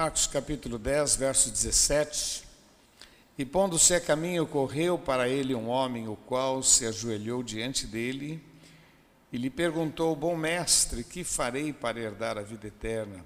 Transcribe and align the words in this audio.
Marcos 0.00 0.26
capítulo 0.26 0.78
10, 0.78 1.16
verso 1.16 1.50
17. 1.50 2.44
E 3.36 3.44
pondo-se 3.44 3.92
a 3.92 4.00
caminho, 4.00 4.46
correu 4.46 4.98
para 4.98 5.28
ele 5.28 5.54
um 5.54 5.68
homem, 5.68 6.08
o 6.08 6.16
qual 6.16 6.62
se 6.62 6.86
ajoelhou 6.86 7.42
diante 7.42 7.86
dele 7.86 8.42
e 9.30 9.36
lhe 9.36 9.50
perguntou: 9.50 10.16
Bom 10.16 10.34
mestre, 10.34 11.04
que 11.04 11.22
farei 11.22 11.70
para 11.70 12.00
herdar 12.00 12.38
a 12.38 12.42
vida 12.42 12.68
eterna? 12.68 13.22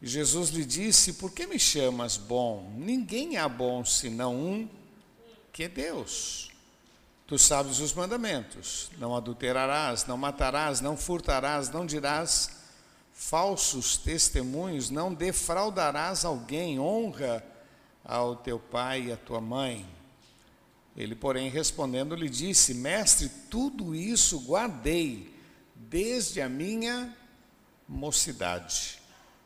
E 0.00 0.06
Jesus 0.06 0.50
lhe 0.50 0.64
disse: 0.64 1.14
Por 1.14 1.32
que 1.32 1.48
me 1.48 1.58
chamas 1.58 2.16
bom? 2.16 2.72
Ninguém 2.76 3.36
há 3.36 3.48
bom 3.48 3.84
senão 3.84 4.36
um, 4.36 4.68
que 5.52 5.64
é 5.64 5.68
Deus. 5.68 6.52
Tu 7.26 7.36
sabes 7.40 7.80
os 7.80 7.92
mandamentos: 7.92 8.88
não 8.98 9.16
adulterarás, 9.16 10.06
não 10.06 10.16
matarás, 10.16 10.80
não 10.80 10.96
furtarás, 10.96 11.68
não 11.70 11.84
dirás 11.84 12.55
falsos 13.16 13.96
testemunhos, 13.96 14.90
não 14.90 15.12
defraudarás 15.12 16.24
alguém, 16.24 16.78
honra 16.78 17.42
ao 18.04 18.36
teu 18.36 18.58
pai 18.58 19.06
e 19.06 19.12
à 19.12 19.16
tua 19.16 19.40
mãe. 19.40 19.88
Ele, 20.94 21.14
porém, 21.14 21.48
respondendo, 21.48 22.14
lhe 22.14 22.28
disse: 22.28 22.74
Mestre, 22.74 23.28
tudo 23.50 23.94
isso 23.94 24.38
guardei 24.40 25.34
desde 25.74 26.40
a 26.40 26.48
minha 26.48 27.16
mocidade. 27.88 28.98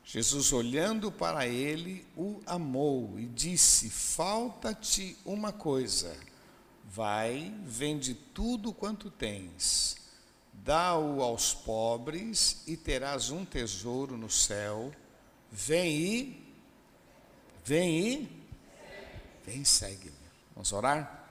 Jesus, 0.04 0.52
olhando 0.52 1.12
para 1.12 1.46
ele, 1.46 2.04
o 2.16 2.40
amou 2.46 3.18
e 3.18 3.26
disse: 3.26 3.88
Falta-te 3.88 5.16
uma 5.24 5.52
coisa. 5.52 6.16
Vai, 6.84 7.54
vende 7.64 8.14
tudo 8.14 8.72
quanto 8.72 9.10
tens 9.12 9.99
dá-o 10.70 11.20
aos 11.20 11.52
pobres 11.52 12.62
e 12.64 12.76
terás 12.76 13.30
um 13.30 13.44
tesouro 13.44 14.16
no 14.16 14.30
céu. 14.30 14.92
Vem 15.50 15.98
e, 15.98 16.54
vem 17.64 17.98
e, 17.98 18.46
vem 19.44 19.64
segue-me. 19.64 20.14
Vamos 20.54 20.72
orar? 20.72 21.28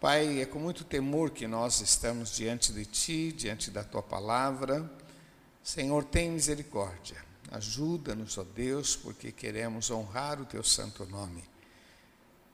Pai, 0.00 0.40
é 0.40 0.46
com 0.46 0.58
muito 0.58 0.82
temor 0.82 1.28
que 1.28 1.46
nós 1.46 1.82
estamos 1.82 2.34
diante 2.34 2.72
de 2.72 2.86
Ti, 2.86 3.32
diante 3.32 3.70
da 3.70 3.84
Tua 3.84 4.02
palavra. 4.02 4.90
Senhor, 5.62 6.02
tem 6.02 6.30
misericórdia. 6.30 7.22
Ajuda-nos, 7.50 8.38
ó 8.38 8.44
Deus, 8.44 8.96
porque 8.96 9.30
queremos 9.30 9.90
honrar 9.90 10.40
o 10.40 10.46
Teu 10.46 10.64
santo 10.64 11.04
nome. 11.04 11.44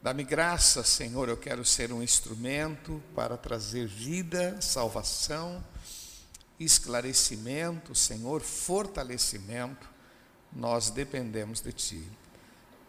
Dá-me 0.01 0.23
graça, 0.23 0.85
Senhor, 0.85 1.29
eu 1.29 1.37
quero 1.37 1.65
ser 1.65 1.93
um 1.93 2.03
instrumento 2.03 3.03
para 3.17 3.37
trazer 3.37 3.87
vida, 3.89 4.61
salvação, 4.61 5.65
esclarecimento, 6.59 7.97
Senhor, 7.97 8.41
fortalecimento. 8.41 9.89
Nós 10.53 10.89
dependemos 10.89 11.61
de 11.61 11.73
Ti 11.73 12.09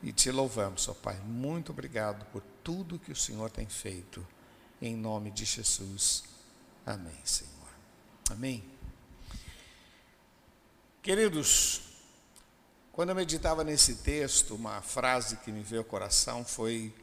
e 0.03 0.13
te 0.13 0.29
louvamos, 0.31 0.87
ó 0.87 0.93
Pai. 0.93 1.19
Muito 1.25 1.71
obrigado 1.71 2.25
por 2.27 2.43
tudo 2.63 2.99
que 2.99 3.11
o 3.11 3.15
Senhor 3.15 3.49
tem 3.49 3.67
feito. 3.67 4.25
Em 4.79 4.95
nome 4.95 5.31
de 5.31 5.45
Jesus. 5.45 6.23
Amém, 6.85 7.19
Senhor. 7.23 7.49
Amém. 8.29 8.63
Queridos, 11.01 11.88
quando 12.99 13.11
eu 13.11 13.15
meditava 13.15 13.63
nesse 13.63 13.95
texto, 13.95 14.55
uma 14.55 14.81
frase 14.81 15.37
que 15.37 15.53
me 15.53 15.63
veio 15.63 15.83
ao 15.83 15.85
coração 15.85 16.43
foi: 16.43 16.93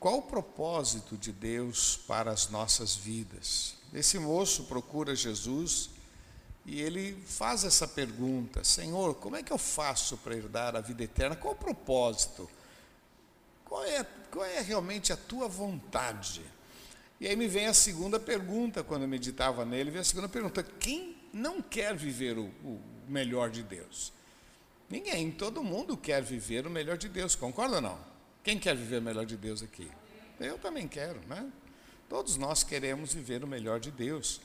Qual 0.00 0.18
o 0.18 0.22
propósito 0.22 1.16
de 1.16 1.30
Deus 1.30 1.96
para 1.96 2.32
as 2.32 2.48
nossas 2.48 2.96
vidas? 2.96 3.76
Esse 3.92 4.18
moço 4.18 4.64
procura 4.64 5.14
Jesus 5.14 5.90
e 6.66 6.80
ele 6.80 7.16
faz 7.26 7.62
essa 7.62 7.86
pergunta: 7.86 8.64
Senhor, 8.64 9.14
como 9.14 9.36
é 9.36 9.42
que 9.44 9.52
eu 9.52 9.56
faço 9.56 10.16
para 10.16 10.34
herdar 10.34 10.74
a 10.74 10.80
vida 10.80 11.04
eterna? 11.04 11.36
Qual 11.36 11.54
o 11.54 11.56
propósito? 11.56 12.50
Qual 13.64 13.84
é, 13.84 14.04
qual 14.32 14.44
é 14.44 14.60
realmente 14.62 15.12
a 15.12 15.16
tua 15.16 15.46
vontade? 15.46 16.42
E 17.20 17.28
aí 17.28 17.36
me 17.36 17.46
vem 17.46 17.68
a 17.68 17.72
segunda 17.72 18.18
pergunta, 18.18 18.82
quando 18.82 19.02
eu 19.02 19.08
meditava 19.08 19.64
nele, 19.64 19.92
vem 19.92 20.00
a 20.00 20.04
segunda 20.04 20.28
pergunta: 20.28 20.60
quem 20.64 21.16
não 21.32 21.62
quer 21.62 21.94
viver 21.94 22.36
o, 22.36 22.46
o 22.64 22.82
melhor 23.06 23.48
de 23.48 23.62
Deus? 23.62 24.12
Ninguém, 24.94 25.28
todo 25.28 25.60
mundo 25.60 25.96
quer 25.96 26.22
viver 26.22 26.68
o 26.68 26.70
melhor 26.70 26.96
de 26.96 27.08
Deus, 27.08 27.34
concorda 27.34 27.74
ou 27.74 27.82
não? 27.82 27.98
Quem 28.44 28.60
quer 28.60 28.76
viver 28.76 28.98
o 28.98 29.02
melhor 29.02 29.26
de 29.26 29.36
Deus 29.36 29.60
aqui? 29.60 29.90
Eu 30.38 30.56
também 30.56 30.86
quero, 30.86 31.18
né? 31.26 31.50
Todos 32.08 32.36
nós 32.36 32.62
queremos 32.62 33.12
viver 33.12 33.42
o 33.42 33.46
melhor 33.48 33.80
de 33.80 33.90
Deus. 33.90 34.40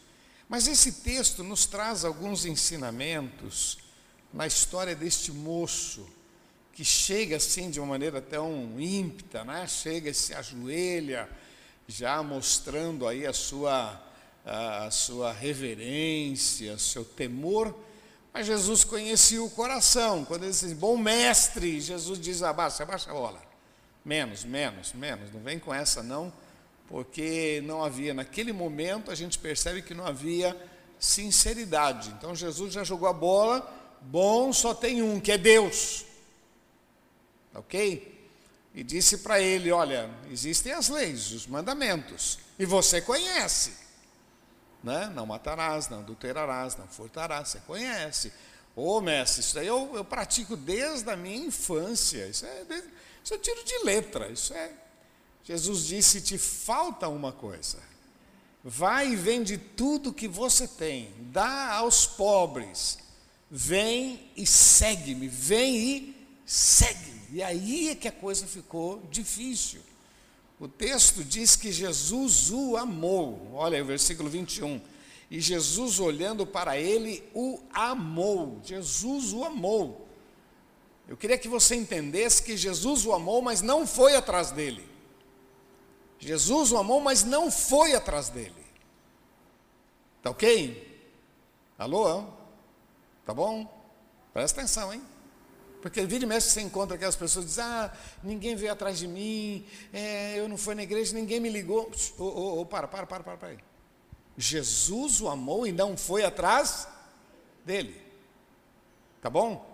Mas 0.48 0.68
esse 0.68 1.04
texto 1.04 1.44
nos 1.44 1.68
traz 1.68 2.04
alguns 2.04 2.46
ensinamentos 2.46 3.78
na 4.34 4.48
história 4.48 4.96
deste 4.96 5.32
moço 5.32 6.10
que 6.74 6.84
chega 6.84 7.36
assim 7.36 7.70
de 7.70 7.80
uma 7.80 7.86
maneira 7.86 8.20
tão 8.20 8.74
ímpita, 8.80 9.44
né? 9.44 9.68
Chega 9.68 10.10
e 10.10 10.16
se 10.16 10.34
ajoelha, 10.34 11.30
já 11.88 12.24
mostrando 12.24 13.08
aí 13.08 13.24
a 13.28 13.34
sua 13.34 14.04
a 14.44 14.90
sua 14.90 15.31
reverência, 15.31 16.80
seu 16.80 17.06
temor 17.06 17.78
mas 18.34 18.46
Jesus 18.46 18.84
conhecia 18.84 19.44
o 19.44 19.50
coração. 19.50 20.24
Quando 20.24 20.44
ele 20.44 20.52
disse, 20.52 20.74
bom 20.76 20.98
mestre, 20.98 21.80
Jesus 21.80 22.20
diz, 22.20 22.44
abaixa, 22.44 22.84
abaixa 22.84 23.10
a 23.10 23.14
bola. 23.14 23.42
Menos, 24.06 24.44
menos, 24.44 24.94
menos. 24.94 25.32
Não 25.32 25.42
vem 25.42 25.60
com 25.60 25.74
essa 25.74 26.02
não, 26.02 26.32
porque 26.88 27.62
não 27.66 27.84
havia, 27.84 28.14
naquele 28.14 28.54
momento, 28.54 29.12
a 29.12 29.16
gente 29.16 29.38
percebe 29.38 29.82
que 29.82 29.94
não 29.94 30.06
havia 30.06 30.56
sinceridade. 31.00 32.10
Então 32.18 32.36
Jesus 32.36 32.74
já 32.74 32.84
jogou 32.84 33.08
a 33.08 33.14
bola, 33.14 33.72
bom 34.02 34.52
só 34.54 34.74
tem 34.74 35.02
um, 35.02 35.20
que 35.20 35.32
é 35.32 35.38
Deus. 35.38 36.06
Ok? 37.54 38.20
E 38.74 38.84
disse 38.84 39.20
para 39.20 39.42
ele: 39.42 39.72
Olha, 39.72 40.10
existem 40.32 40.72
as 40.72 40.90
leis, 40.90 41.32
os 41.32 41.48
mandamentos, 41.48 42.40
e 42.58 42.66
você 42.66 43.02
conhece. 43.02 43.89
Né? 44.84 45.12
Não 45.14 45.26
matarás, 45.26 45.90
não 45.90 46.00
adulterarás, 46.00 46.76
não 46.76 46.88
furtarás, 46.88 47.50
você 47.50 47.60
conhece. 47.60 48.32
Ô 48.76 48.98
oh, 48.98 49.02
mestre, 49.02 49.42
isso 49.42 49.60
aí 49.60 49.68
eu, 49.68 49.92
eu 49.94 50.06
pratico 50.06 50.56
desde 50.56 51.10
a 51.10 51.18
minha 51.18 51.48
infância, 51.48 52.26
isso 52.28 52.46
é, 52.46 52.66
isso 53.24 53.34
é 53.34 53.38
tiro 53.38 53.64
de 53.64 53.84
letra, 53.84 54.30
isso 54.30 54.54
é. 54.54 54.72
Jesus 55.44 55.86
disse: 55.86 56.22
te 56.22 56.38
falta 56.38 57.10
uma 57.10 57.32
coisa. 57.32 57.78
Vai 58.64 59.14
e 59.14 59.16
vende 59.16 59.58
tudo 59.58 60.14
que 60.14 60.28
você 60.28 60.68
tem, 60.68 61.14
dá 61.32 61.74
aos 61.76 62.06
pobres, 62.06 63.00
vem 63.50 64.32
e 64.36 64.46
segue-me, 64.46 65.28
vem 65.28 65.76
e 65.76 66.28
segue-me. 66.46 67.20
E 67.32 67.44
aí 67.44 67.90
é 67.90 67.96
que 67.96 68.08
a 68.08 68.12
coisa 68.12 68.46
ficou 68.46 69.02
difícil. 69.10 69.82
O 70.59 70.68
texto 70.68 71.24
diz 71.24 71.56
que 71.56 71.72
Jesus 71.72 72.52
o 72.52 72.75
amou. 72.75 73.52
Olha 73.53 73.78
aí 73.78 73.81
o 73.81 73.86
versículo 73.86 74.30
21. 74.30 74.81
E 75.31 75.40
Jesus, 75.40 76.00
olhando 76.00 76.46
para 76.46 76.78
ele, 76.78 77.24
o 77.34 77.59
amou. 77.72 78.59
Jesus 78.64 79.31
o 79.31 79.46
amou. 79.46 80.08
Eu 81.08 81.16
queria 81.16 81.38
que 81.38 81.48
você 81.48 81.75
entendesse 81.75 82.44
que 82.44 82.58
Jesus 82.58 83.06
o 83.06 83.14
amou, 83.14 83.42
mas 83.42 83.62
não 83.62 83.88
foi 83.88 84.16
atrás 84.16 84.52
dele. 84.52 84.88
Jesus 86.19 86.72
o 86.72 86.78
amou, 86.78 87.00
mas 87.00 87.24
não 87.24 87.50
foi 87.50 87.96
atrás 87.96 88.30
dele. 88.30 88.53
Tá 90.22 90.30
ok? 90.31 91.02
Alô? 91.78 92.25
Tá 93.25 93.34
bom? 93.34 93.66
Presta 94.34 94.59
atenção, 94.59 94.94
hein? 94.94 95.02
Porque 95.82 96.06
vira 96.06 96.26
e 96.26 96.28
mexe 96.28 96.50
você 96.50 96.62
encontra 96.62 96.96
aquelas 96.96 97.16
pessoas 97.16 97.46
que 97.46 97.50
dizem, 97.50 97.64
ah, 97.64 97.92
ninguém 98.22 98.56
veio 98.56 98.72
atrás 98.72 99.00
de 99.00 99.08
mim, 99.08 99.66
é, 99.94 100.38
eu 100.38 100.50
não 100.50 100.58
fui 100.58 100.76
na 100.76 100.84
igreja, 100.84 101.14
ninguém 101.14 101.40
me 101.40 101.50
ligou. 101.50 101.90
Ô, 102.18 102.66
para, 102.66 102.88
para, 102.88 103.06
para, 103.06 103.24
para, 103.24 103.38
para 103.38 103.48
aí. 103.50 103.58
Jesus 104.38 105.22
o 105.22 105.30
amou 105.30 105.66
e 105.66 105.72
não 105.72 105.98
foi 105.98 106.24
atrás 106.24 106.88
dele. 107.66 108.02
Tá 109.22 109.30
bom? 109.30 109.68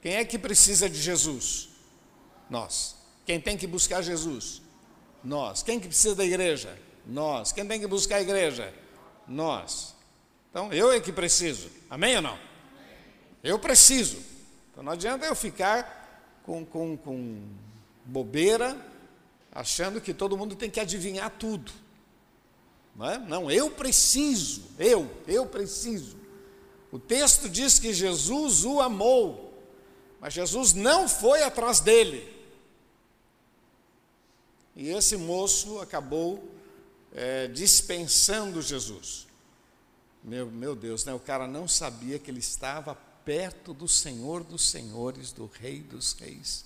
Quem 0.00 0.14
é 0.14 0.24
que 0.24 0.38
precisa 0.38 0.88
de 0.88 1.00
Jesus? 1.00 1.68
Nós. 2.48 2.96
Quem 3.26 3.40
tem 3.40 3.56
que 3.56 3.66
buscar 3.66 4.02
Jesus? 4.02 4.62
Nós. 5.22 5.62
Quem 5.62 5.78
que 5.78 5.86
precisa 5.88 6.14
da 6.14 6.24
igreja? 6.24 6.76
Nós. 7.06 7.52
Quem 7.52 7.66
tem 7.66 7.78
que 7.78 7.86
buscar 7.86 8.16
a 8.16 8.22
igreja? 8.22 8.72
Nós. 9.26 9.94
Então, 10.50 10.72
eu 10.72 10.90
é 10.90 11.00
que 11.00 11.12
preciso. 11.12 11.70
Amém 11.88 12.16
ou 12.16 12.22
não? 12.22 12.38
Eu 13.42 13.58
preciso. 13.58 14.29
Então 14.80 14.86
não 14.86 14.92
adianta 14.94 15.26
eu 15.26 15.34
ficar 15.34 16.40
com, 16.42 16.64
com, 16.64 16.96
com 16.96 17.42
bobeira, 18.02 18.74
achando 19.52 20.00
que 20.00 20.14
todo 20.14 20.38
mundo 20.38 20.56
tem 20.56 20.70
que 20.70 20.80
adivinhar 20.80 21.30
tudo. 21.38 21.70
Não, 22.96 23.10
é? 23.10 23.18
não, 23.18 23.50
eu 23.50 23.70
preciso, 23.70 24.62
eu, 24.78 25.14
eu 25.28 25.44
preciso. 25.44 26.16
O 26.90 26.98
texto 26.98 27.46
diz 27.46 27.78
que 27.78 27.92
Jesus 27.92 28.64
o 28.64 28.80
amou, 28.80 29.52
mas 30.18 30.32
Jesus 30.32 30.72
não 30.72 31.06
foi 31.06 31.42
atrás 31.42 31.80
dele. 31.80 32.26
E 34.74 34.88
esse 34.88 35.14
moço 35.14 35.78
acabou 35.78 36.42
é, 37.12 37.48
dispensando 37.48 38.62
Jesus. 38.62 39.26
Meu, 40.24 40.46
meu 40.46 40.74
Deus, 40.74 41.04
né? 41.04 41.12
o 41.12 41.20
cara 41.20 41.46
não 41.46 41.68
sabia 41.68 42.18
que 42.18 42.30
ele 42.30 42.40
estava 42.40 43.09
perto 43.30 43.72
do 43.72 43.86
Senhor 43.86 44.42
dos 44.42 44.68
Senhores, 44.70 45.30
do 45.30 45.46
Rei 45.46 45.78
dos 45.78 46.14
Reis. 46.14 46.64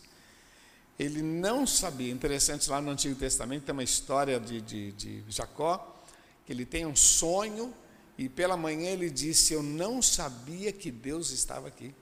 Ele 0.98 1.20
não 1.20 1.66
sabia, 1.66 2.10
interessante, 2.10 2.70
lá 2.70 2.80
no 2.80 2.90
Antigo 2.90 3.14
Testamento 3.14 3.64
tem 3.64 3.74
uma 3.74 3.82
história 3.82 4.40
de, 4.40 4.62
de, 4.62 4.92
de 4.92 5.24
Jacó, 5.28 6.02
que 6.46 6.50
ele 6.50 6.64
tem 6.64 6.86
um 6.86 6.96
sonho 6.96 7.74
e 8.16 8.30
pela 8.30 8.56
manhã 8.56 8.88
ele 8.88 9.10
disse: 9.10 9.52
Eu 9.52 9.62
não 9.62 10.00
sabia 10.00 10.72
que 10.72 10.90
Deus 10.90 11.32
estava 11.32 11.68
aqui. 11.68 11.94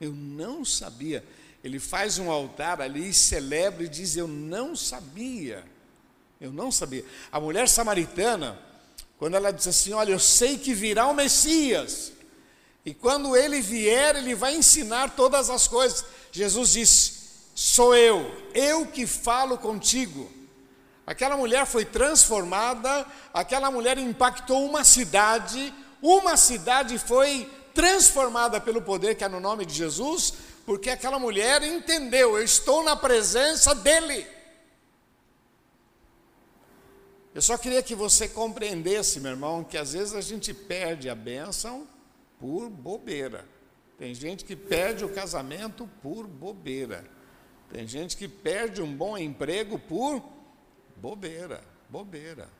Eu 0.00 0.12
não 0.12 0.64
sabia. 0.64 1.24
Ele 1.62 1.78
faz 1.78 2.18
um 2.18 2.28
altar 2.28 2.80
ali, 2.80 3.12
celebra 3.12 3.84
e 3.84 3.88
diz: 3.88 4.16
Eu 4.16 4.26
não 4.26 4.74
sabia. 4.74 5.64
Eu 6.40 6.52
não 6.52 6.72
sabia. 6.72 7.04
A 7.30 7.38
mulher 7.38 7.68
samaritana, 7.68 8.58
quando 9.16 9.36
ela 9.36 9.52
diz 9.52 9.68
assim: 9.68 9.92
Olha, 9.92 10.10
eu 10.10 10.18
sei 10.18 10.58
que 10.58 10.74
virá 10.74 11.06
o 11.06 11.14
Messias, 11.14 12.12
e 12.84 12.92
quando 12.92 13.36
ele 13.36 13.60
vier, 13.60 14.16
ele 14.16 14.34
vai 14.34 14.56
ensinar 14.56 15.14
todas 15.14 15.48
as 15.48 15.68
coisas. 15.68 16.04
Jesus 16.32 16.72
disse: 16.72 17.12
Sou 17.54 17.94
eu, 17.94 18.30
eu 18.54 18.86
que 18.86 19.06
falo 19.06 19.56
contigo. 19.56 20.30
Aquela 21.06 21.36
mulher 21.36 21.64
foi 21.66 21.84
transformada, 21.84 23.06
aquela 23.32 23.70
mulher 23.70 23.98
impactou 23.98 24.64
uma 24.64 24.84
cidade, 24.84 25.72
uma 26.00 26.36
cidade 26.36 26.98
foi 26.98 27.50
transformada 27.74 28.60
pelo 28.60 28.82
poder 28.82 29.14
que 29.14 29.24
é 29.24 29.28
no 29.28 29.40
nome 29.40 29.64
de 29.64 29.74
Jesus, 29.74 30.34
porque 30.66 30.90
aquela 30.90 31.20
mulher 31.20 31.62
entendeu: 31.62 32.36
eu 32.36 32.42
estou 32.42 32.82
na 32.82 32.96
presença 32.96 33.74
dEle. 33.76 34.26
Eu 37.32 37.40
só 37.40 37.56
queria 37.56 37.82
que 37.82 37.94
você 37.94 38.28
compreendesse, 38.28 39.20
meu 39.20 39.30
irmão, 39.30 39.64
que 39.64 39.78
às 39.78 39.92
vezes 39.92 40.14
a 40.14 40.20
gente 40.20 40.52
perde 40.52 41.08
a 41.08 41.14
bênção 41.14 41.86
por 42.42 42.68
bobeira. 42.68 43.46
Tem 43.96 44.12
gente 44.12 44.44
que 44.44 44.56
perde 44.56 45.04
o 45.04 45.14
casamento 45.14 45.88
por 46.02 46.26
bobeira. 46.26 47.04
Tem 47.70 47.86
gente 47.86 48.16
que 48.16 48.26
perde 48.26 48.82
um 48.82 48.96
bom 48.96 49.16
emprego 49.16 49.78
por 49.78 50.20
bobeira, 50.96 51.62
bobeira. 51.88 52.50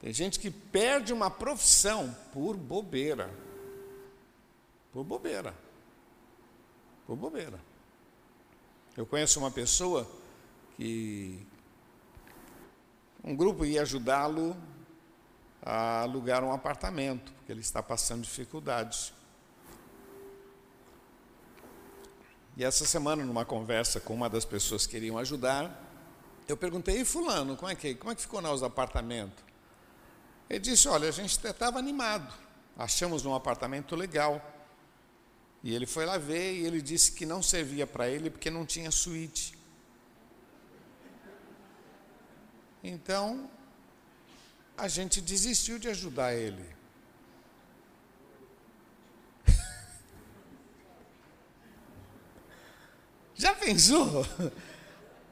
Tem 0.00 0.12
gente 0.12 0.38
que 0.38 0.48
perde 0.48 1.12
uma 1.12 1.28
profissão 1.28 2.16
por 2.32 2.56
bobeira. 2.56 3.28
Por 4.92 5.02
bobeira. 5.02 5.52
Por 7.04 7.16
bobeira. 7.16 7.58
Eu 8.96 9.04
conheço 9.04 9.40
uma 9.40 9.50
pessoa 9.50 10.08
que 10.76 11.44
um 13.24 13.34
grupo 13.34 13.64
ia 13.64 13.82
ajudá-lo 13.82 14.56
a 15.60 16.02
alugar 16.02 16.44
um 16.44 16.52
apartamento, 16.52 17.37
ele 17.52 17.60
está 17.60 17.82
passando 17.82 18.22
dificuldades. 18.22 19.12
E 22.56 22.64
essa 22.64 22.84
semana, 22.84 23.24
numa 23.24 23.44
conversa 23.44 24.00
com 24.00 24.14
uma 24.14 24.28
das 24.28 24.44
pessoas 24.44 24.84
que 24.84 24.92
queriam 24.92 25.16
ajudar, 25.16 25.84
eu 26.48 26.56
perguntei, 26.56 27.00
e 27.00 27.04
fulano, 27.04 27.56
como 27.56 27.70
é 27.70 27.74
que, 27.74 27.94
como 27.94 28.10
é 28.10 28.14
que 28.14 28.22
ficou 28.22 28.40
nos 28.40 28.62
apartamento? 28.62 29.44
Ele 30.50 30.58
disse, 30.58 30.88
olha, 30.88 31.08
a 31.08 31.12
gente 31.12 31.38
estava 31.46 31.78
animado, 31.78 32.32
achamos 32.76 33.24
um 33.24 33.34
apartamento 33.34 33.94
legal. 33.94 34.42
E 35.62 35.74
ele 35.74 35.86
foi 35.86 36.06
lá 36.06 36.18
ver 36.18 36.54
e 36.54 36.66
ele 36.66 36.80
disse 36.80 37.12
que 37.12 37.26
não 37.26 37.42
servia 37.42 37.86
para 37.86 38.08
ele 38.08 38.30
porque 38.30 38.50
não 38.50 38.64
tinha 38.64 38.90
suíte. 38.90 39.58
Então, 42.82 43.50
a 44.76 44.88
gente 44.88 45.20
desistiu 45.20 45.78
de 45.78 45.88
ajudar 45.88 46.34
ele. 46.34 46.77
Já 53.38 53.54
pensou? 53.54 54.26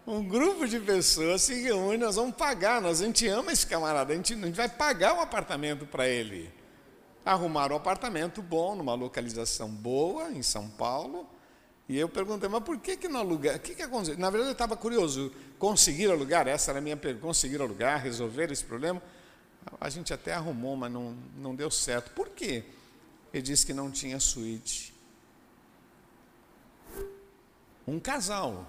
Um 0.07 0.23
grupo 0.23 0.69
de 0.69 0.79
pessoas 0.79 1.43
se 1.43 1.61
reúne, 1.61 1.99
nós 1.99 2.15
vamos 2.15 2.37
pagar, 2.37 2.81
nós, 2.81 3.03
a 3.03 3.05
gente 3.05 3.27
ama 3.27 3.51
esse 3.51 3.67
camarada, 3.67 4.13
a 4.13 4.17
gente, 4.17 4.35
a 4.35 4.37
gente 4.37 4.55
vai 4.55 4.69
pagar 4.69 5.15
um 5.15 5.21
apartamento 5.21 5.85
para 5.85 6.07
ele. 6.07 6.49
Arrumaram 7.25 7.75
um 7.75 7.79
apartamento 7.79 8.41
bom, 8.41 8.77
numa 8.77 8.95
localização 8.95 9.69
boa, 9.69 10.31
em 10.31 10.45
São 10.45 10.69
Paulo. 10.69 11.29
E 11.89 11.99
eu 11.99 12.09
perguntei, 12.09 12.49
mas 12.49 12.63
por 12.63 12.79
que, 12.79 12.97
que 12.97 13.09
não 13.09 13.19
alugar? 13.19 13.57
O 13.57 13.59
que, 13.59 13.75
que 13.75 13.83
aconteceu? 13.83 14.17
Na 14.17 14.31
verdade, 14.31 14.51
eu 14.51 14.53
estava 14.53 14.77
curioso. 14.77 15.33
Conseguir 15.59 16.09
alugar? 16.09 16.47
Essa 16.47 16.71
era 16.71 16.79
a 16.79 16.83
minha 16.83 16.97
pergunta. 16.97 17.27
Conseguir 17.27 17.61
alugar, 17.61 18.01
resolver 18.01 18.53
esse 18.53 18.63
problema? 18.63 19.03
A 19.81 19.91
gente 19.91 20.15
até 20.15 20.33
arrumou, 20.33 20.77
mas 20.77 20.93
não, 20.93 21.17
não 21.37 21.53
deu 21.53 21.69
certo. 21.69 22.13
Por 22.13 22.29
quê? 22.29 22.63
Ele 23.35 23.43
disse 23.43 23.67
que 23.67 23.75
não 23.75 23.91
tinha 23.91 24.21
suíte. 24.21 24.96
Um 27.87 28.01
casal. 28.01 28.67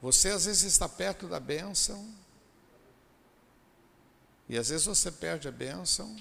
Você 0.00 0.30
às 0.30 0.46
vezes 0.46 0.64
está 0.64 0.88
perto 0.88 1.28
da 1.28 1.38
bênção, 1.38 2.12
e 4.48 4.58
às 4.58 4.68
vezes 4.68 4.86
você 4.86 5.12
perde 5.12 5.46
a 5.46 5.52
bênção. 5.52 6.16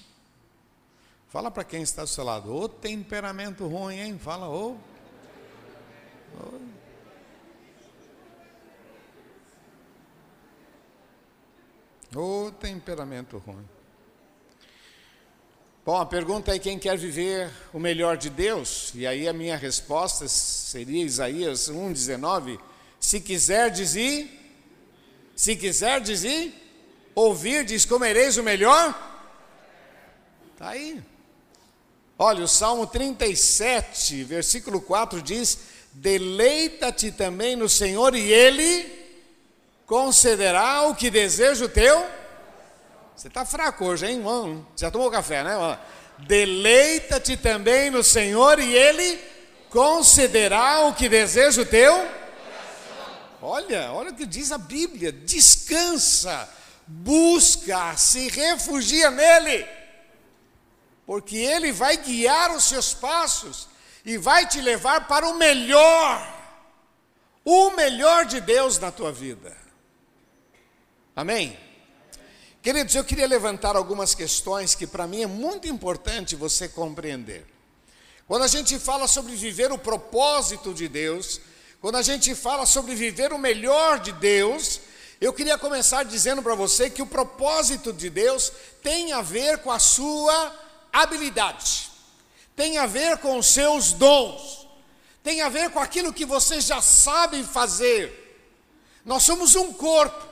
Fala 1.30 1.50
para 1.50 1.64
quem 1.64 1.82
está 1.82 2.04
do 2.04 2.08
seu 2.08 2.24
lado, 2.24 2.54
ô 2.54 2.70
temperamento 2.70 3.68
ruim, 3.68 4.00
hein? 4.00 4.20
Fala, 4.20 4.48
ô. 4.50 4.78
Ô 12.16 12.52
temperamento 12.52 13.38
ruim. 13.40 13.68
Bom, 15.84 15.98
a 15.98 16.06
pergunta 16.06 16.56
é 16.56 16.60
quem 16.60 16.78
quer 16.78 16.96
viver 16.96 17.50
o 17.74 17.80
melhor 17.80 18.16
de 18.16 18.30
Deus? 18.30 18.92
E 18.94 19.08
aí 19.08 19.28
a 19.28 19.34
minha 19.34 19.58
resposta 19.58 20.28
seria 20.28 21.04
Isaías 21.04 21.72
1,19. 21.72 22.60
Se 23.00 23.20
quiser 23.20 23.72
dizer, 23.72 24.30
se 25.36 25.56
quiser 25.56 26.00
dizer, 26.00 26.54
ouvir, 27.16 27.66
diz, 27.66 27.84
comereis 27.84 28.38
o 28.38 28.44
melhor? 28.44 28.90
Está 30.54 30.70
aí. 30.70 31.02
Olha, 32.16 32.44
o 32.44 32.48
Salmo 32.48 32.86
37, 32.86 34.24
versículo 34.24 34.82
4 34.82 35.20
diz: 35.20 35.58
Deleita-te 35.94 37.12
também 37.12 37.56
no 37.56 37.68
Senhor, 37.68 38.16
e 38.16 38.32
Ele 38.32 38.88
concederá 39.88 40.84
o 40.84 40.94
que 40.94 41.10
deseja 41.10 41.66
o 41.66 41.70
teu 41.70 42.21
você 43.16 43.28
está 43.28 43.46
fraco 43.46 43.86
hoje, 43.86 44.08
hein, 44.08 44.18
irmão? 44.18 44.66
Já 44.76 44.90
tomou 44.90 45.12
café, 45.12 45.44
né? 45.44 45.80
Deleita-te 46.20 47.38
também 47.38 47.90
no 47.90 48.04
Senhor 48.04 48.60
e 48.60 48.74
Ele 48.74 49.20
concederá 49.70 50.82
o 50.82 50.94
que 50.94 51.10
deseja 51.10 51.62
o 51.62 51.66
teu. 51.66 52.10
Olha, 53.42 53.92
olha 53.92 54.12
o 54.12 54.16
que 54.16 54.26
diz 54.26 54.52
a 54.52 54.58
Bíblia: 54.58 55.12
descansa, 55.12 56.48
busca, 56.86 57.96
se 57.98 58.30
refugia 58.30 59.10
nele, 59.10 59.68
porque 61.06 61.38
Ele 61.38 61.72
vai 61.72 61.98
guiar 61.98 62.56
os 62.56 62.66
seus 62.66 62.94
passos 62.94 63.68
e 64.06 64.18
vai 64.18 64.48
te 64.48 64.62
levar 64.62 65.08
para 65.08 65.28
o 65.28 65.36
melhor, 65.36 66.40
o 67.44 67.72
melhor 67.72 68.26
de 68.26 68.40
Deus 68.42 68.78
na 68.78 68.92
tua 68.92 69.12
vida. 69.12 69.56
Amém? 71.16 71.71
Queridos, 72.62 72.94
eu 72.94 73.04
queria 73.04 73.26
levantar 73.26 73.76
algumas 73.76 74.14
questões 74.14 74.76
que 74.76 74.86
para 74.86 75.08
mim 75.08 75.24
é 75.24 75.28
muito 75.28 75.68
importante 75.68 76.36
você 76.36 76.70
compreender. 76.70 77.44
Quando 78.28 78.44
a 78.44 78.48
gente 78.48 78.78
fala 78.78 79.08
sobre 79.08 79.36
viver 79.36 79.72
o 79.72 79.80
propósito 79.80 80.72
de 80.72 80.88
Deus, 80.88 81.42
quando 81.82 81.96
a 81.96 82.04
gente 82.04 82.36
fala 82.36 82.68
sobre 82.68 82.94
viver 82.94 83.34
o 83.34 83.40
melhor 83.40 84.00
de 84.00 84.12
Deus, 84.12 84.80
eu 85.20 85.34
queria 85.34 85.58
começar 85.58 86.04
dizendo 86.04 86.44
para 86.44 86.54
você 86.54 86.88
que 86.88 87.02
o 87.02 87.08
propósito 87.08 87.92
de 87.92 88.12
Deus 88.12 88.52
tem 88.84 89.12
a 89.12 89.24
ver 89.24 89.58
com 89.58 89.72
a 89.72 89.80
sua 89.80 90.56
habilidade, 90.94 91.90
tem 92.56 92.78
a 92.78 92.86
ver 92.86 93.18
com 93.18 93.40
os 93.40 93.48
seus 93.48 93.92
dons, 93.92 94.68
tem 95.24 95.42
a 95.42 95.50
ver 95.50 95.72
com 95.72 95.80
aquilo 95.80 96.14
que 96.14 96.28
você 96.28 96.62
já 96.62 96.80
sabe 96.80 97.44
fazer. 97.44 98.54
Nós 99.04 99.24
somos 99.24 99.56
um 99.56 99.74
corpo. 99.74 100.31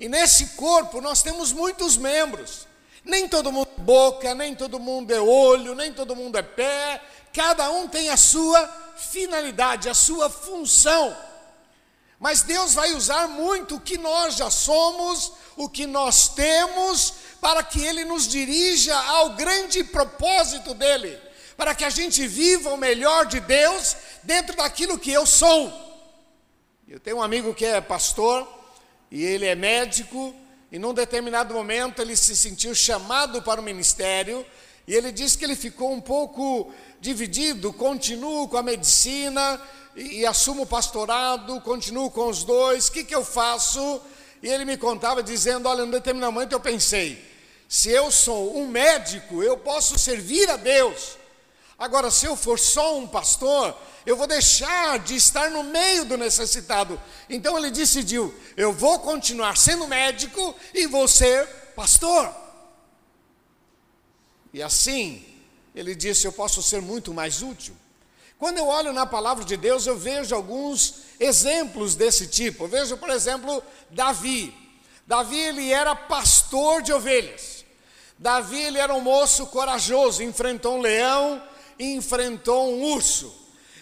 E 0.00 0.08
nesse 0.08 0.46
corpo 0.56 0.98
nós 1.02 1.22
temos 1.22 1.52
muitos 1.52 1.98
membros. 1.98 2.66
Nem 3.04 3.28
todo 3.28 3.52
mundo 3.52 3.68
é 3.76 3.80
boca, 3.82 4.34
nem 4.34 4.54
todo 4.54 4.80
mundo 4.80 5.12
é 5.12 5.20
olho, 5.20 5.74
nem 5.74 5.92
todo 5.92 6.16
mundo 6.16 6.38
é 6.38 6.42
pé. 6.42 7.02
Cada 7.34 7.70
um 7.70 7.86
tem 7.86 8.08
a 8.08 8.16
sua 8.16 8.66
finalidade, 8.96 9.90
a 9.90 9.94
sua 9.94 10.30
função. 10.30 11.14
Mas 12.18 12.40
Deus 12.40 12.72
vai 12.72 12.94
usar 12.94 13.28
muito 13.28 13.76
o 13.76 13.80
que 13.80 13.98
nós 13.98 14.36
já 14.36 14.50
somos, 14.50 15.32
o 15.54 15.68
que 15.68 15.86
nós 15.86 16.28
temos, 16.28 17.12
para 17.38 17.62
que 17.62 17.82
Ele 17.84 18.02
nos 18.04 18.26
dirija 18.26 18.96
ao 18.96 19.30
grande 19.34 19.84
propósito 19.84 20.72
dEle, 20.72 21.18
para 21.58 21.74
que 21.74 21.84
a 21.84 21.90
gente 21.90 22.26
viva 22.26 22.70
o 22.70 22.76
melhor 22.78 23.26
de 23.26 23.38
Deus 23.38 23.96
dentro 24.22 24.56
daquilo 24.56 24.98
que 24.98 25.12
eu 25.12 25.26
sou. 25.26 25.70
Eu 26.88 26.98
tenho 26.98 27.18
um 27.18 27.22
amigo 27.22 27.54
que 27.54 27.66
é 27.66 27.80
pastor, 27.82 28.59
e 29.10 29.24
ele 29.24 29.46
é 29.46 29.54
médico, 29.54 30.34
e 30.70 30.78
num 30.78 30.94
determinado 30.94 31.52
momento 31.52 32.00
ele 32.00 32.14
se 32.14 32.36
sentiu 32.36 32.74
chamado 32.74 33.42
para 33.42 33.60
o 33.60 33.64
ministério, 33.64 34.46
E 34.86 34.94
ele 34.94 35.12
disse 35.12 35.38
que 35.38 35.44
ele 35.44 35.54
ficou 35.54 35.92
um 35.92 36.00
pouco 36.00 36.72
dividido, 37.00 37.72
continuo 37.72 38.48
com 38.48 38.56
a 38.56 38.62
medicina 38.62 39.60
e, 39.94 40.20
e 40.20 40.26
assumo 40.26 40.62
o 40.62 40.66
pastorado, 40.66 41.60
continuo 41.60 42.10
com 42.10 42.28
os 42.28 42.42
dois, 42.42 42.88
o 42.88 42.92
que, 42.92 43.04
que 43.04 43.14
eu 43.14 43.24
faço? 43.24 44.00
E 44.42 44.48
ele 44.48 44.64
me 44.64 44.76
contava 44.76 45.22
dizendo: 45.22 45.68
Olha, 45.68 45.84
no 45.84 45.92
determinado 45.92 46.32
momento 46.32 46.52
eu 46.52 46.60
pensei, 46.60 47.22
se 47.68 47.90
eu 47.90 48.10
sou 48.10 48.58
um 48.58 48.66
médico, 48.66 49.42
eu 49.44 49.56
posso 49.58 49.96
servir 49.96 50.50
a 50.50 50.56
Deus. 50.56 51.19
Agora, 51.80 52.10
se 52.10 52.26
eu 52.26 52.36
for 52.36 52.58
só 52.58 52.98
um 52.98 53.08
pastor, 53.08 53.74
eu 54.04 54.14
vou 54.14 54.26
deixar 54.26 54.98
de 54.98 55.16
estar 55.16 55.50
no 55.50 55.64
meio 55.64 56.04
do 56.04 56.18
necessitado. 56.18 57.00
Então 57.26 57.56
ele 57.56 57.70
decidiu: 57.70 58.34
eu 58.54 58.70
vou 58.70 58.98
continuar 58.98 59.56
sendo 59.56 59.88
médico 59.88 60.54
e 60.74 60.86
vou 60.86 61.08
ser 61.08 61.46
pastor. 61.74 62.30
E 64.52 64.62
assim, 64.62 65.24
ele 65.74 65.94
disse: 65.94 66.26
eu 66.26 66.32
posso 66.32 66.62
ser 66.62 66.82
muito 66.82 67.14
mais 67.14 67.40
útil. 67.40 67.74
Quando 68.38 68.58
eu 68.58 68.66
olho 68.66 68.92
na 68.92 69.06
palavra 69.06 69.42
de 69.42 69.56
Deus, 69.56 69.86
eu 69.86 69.96
vejo 69.96 70.34
alguns 70.34 70.96
exemplos 71.18 71.94
desse 71.94 72.26
tipo. 72.26 72.64
Eu 72.64 72.68
vejo, 72.68 72.98
por 72.98 73.08
exemplo, 73.08 73.62
Davi. 73.88 74.54
Davi 75.06 75.38
ele 75.38 75.72
era 75.72 75.94
pastor 75.94 76.82
de 76.82 76.92
ovelhas. 76.92 77.64
Davi 78.18 78.60
ele 78.60 78.78
era 78.78 78.92
um 78.92 79.00
moço 79.00 79.46
corajoso, 79.46 80.22
enfrentou 80.22 80.76
um 80.76 80.80
leão, 80.82 81.42
enfrentou 81.84 82.74
um 82.74 82.82
urso. 82.92 83.40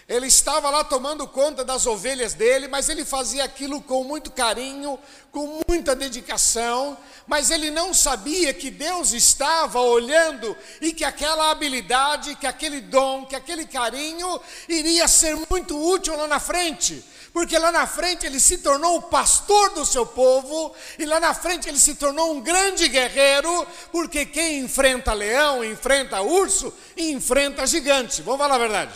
Ele 0.09 0.25
estava 0.25 0.71
lá 0.71 0.83
tomando 0.83 1.27
conta 1.27 1.63
das 1.63 1.85
ovelhas 1.85 2.33
dele, 2.33 2.67
mas 2.67 2.89
ele 2.89 3.05
fazia 3.05 3.43
aquilo 3.43 3.79
com 3.79 4.03
muito 4.03 4.31
carinho, 4.31 4.97
com 5.31 5.61
muita 5.67 5.95
dedicação, 5.95 6.97
mas 7.27 7.51
ele 7.51 7.69
não 7.69 7.93
sabia 7.93 8.51
que 8.51 8.71
Deus 8.71 9.13
estava 9.13 9.79
olhando 9.79 10.57
e 10.81 10.93
que 10.93 11.03
aquela 11.03 11.51
habilidade, 11.51 12.35
que 12.37 12.47
aquele 12.47 12.81
dom, 12.81 13.27
que 13.27 13.35
aquele 13.35 13.67
carinho 13.67 14.41
iria 14.67 15.07
ser 15.07 15.37
muito 15.47 15.79
útil 15.79 16.17
lá 16.17 16.27
na 16.27 16.39
frente. 16.39 17.05
Porque 17.39 17.57
lá 17.57 17.71
na 17.71 17.87
frente 17.87 18.25
ele 18.25 18.37
se 18.37 18.57
tornou 18.57 18.97
o 18.97 19.01
pastor 19.03 19.69
do 19.69 19.85
seu 19.85 20.05
povo, 20.05 20.75
e 20.97 21.05
lá 21.05 21.21
na 21.21 21.33
frente 21.33 21.69
ele 21.69 21.79
se 21.79 21.95
tornou 21.95 22.33
um 22.33 22.41
grande 22.41 22.89
guerreiro, 22.89 23.65
porque 23.93 24.25
quem 24.25 24.59
enfrenta 24.59 25.13
leão, 25.13 25.63
enfrenta 25.63 26.19
urso, 26.19 26.73
enfrenta 26.97 27.65
gigante. 27.65 28.21
Vamos 28.21 28.41
falar 28.41 28.55
a 28.55 28.57
verdade. 28.57 28.93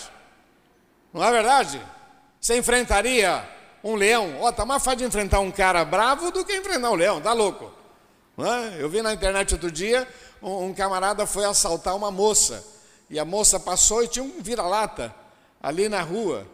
Não 1.14 1.24
é 1.24 1.32
verdade? 1.32 1.82
Você 2.38 2.58
enfrentaria 2.58 3.48
um 3.82 3.96
leão? 3.96 4.36
Ó, 4.42 4.50
oh, 4.50 4.52
tá 4.52 4.66
mais 4.66 4.84
fácil 4.84 4.98
de 4.98 5.06
enfrentar 5.06 5.40
um 5.40 5.50
cara 5.50 5.86
bravo 5.86 6.30
do 6.30 6.44
que 6.44 6.54
enfrentar 6.54 6.92
um 6.92 6.96
leão, 6.96 7.22
tá 7.22 7.32
louco? 7.32 7.72
É? 8.38 8.84
Eu 8.84 8.90
vi 8.90 9.02
na 9.02 9.14
internet 9.14 9.54
outro 9.54 9.72
dia, 9.72 10.06
um, 10.42 10.66
um 10.66 10.74
camarada 10.74 11.26
foi 11.26 11.46
assaltar 11.46 11.96
uma 11.96 12.12
moça, 12.12 12.62
e 13.10 13.18
a 13.18 13.24
moça 13.24 13.58
passou 13.58 14.04
e 14.04 14.10
tinha 14.10 14.26
um 14.26 14.42
vira-lata 14.42 15.16
ali 15.62 15.88
na 15.88 16.02
rua. 16.02 16.46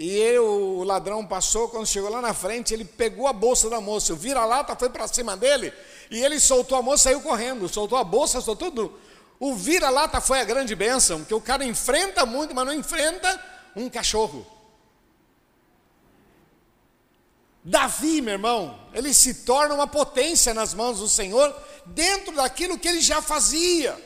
E 0.00 0.38
o 0.38 0.84
ladrão 0.84 1.26
passou, 1.26 1.68
quando 1.68 1.84
chegou 1.84 2.08
lá 2.08 2.22
na 2.22 2.32
frente, 2.32 2.72
ele 2.72 2.84
pegou 2.84 3.26
a 3.26 3.32
bolsa 3.32 3.68
da 3.68 3.80
moça, 3.80 4.12
o 4.12 4.16
vira-lata 4.16 4.76
foi 4.76 4.88
para 4.88 5.08
cima 5.08 5.36
dele, 5.36 5.72
e 6.08 6.22
ele 6.24 6.38
soltou 6.38 6.78
a 6.78 6.82
moça 6.82 7.00
e 7.00 7.14
saiu 7.14 7.20
correndo, 7.20 7.68
soltou 7.68 7.98
a 7.98 8.04
bolsa, 8.04 8.40
soltou 8.40 8.70
tudo. 8.70 8.96
O 9.40 9.56
vira-lata 9.56 10.20
foi 10.20 10.38
a 10.38 10.44
grande 10.44 10.72
bênção, 10.76 11.24
que 11.24 11.34
o 11.34 11.40
cara 11.40 11.64
enfrenta 11.64 12.24
muito, 12.24 12.54
mas 12.54 12.64
não 12.64 12.72
enfrenta 12.72 13.44
um 13.74 13.90
cachorro. 13.90 14.46
Davi, 17.64 18.20
meu 18.20 18.34
irmão, 18.34 18.78
ele 18.94 19.12
se 19.12 19.34
torna 19.42 19.74
uma 19.74 19.88
potência 19.88 20.54
nas 20.54 20.74
mãos 20.74 21.00
do 21.00 21.08
Senhor, 21.08 21.52
dentro 21.86 22.36
daquilo 22.36 22.78
que 22.78 22.86
ele 22.86 23.00
já 23.00 23.20
fazia. 23.20 24.00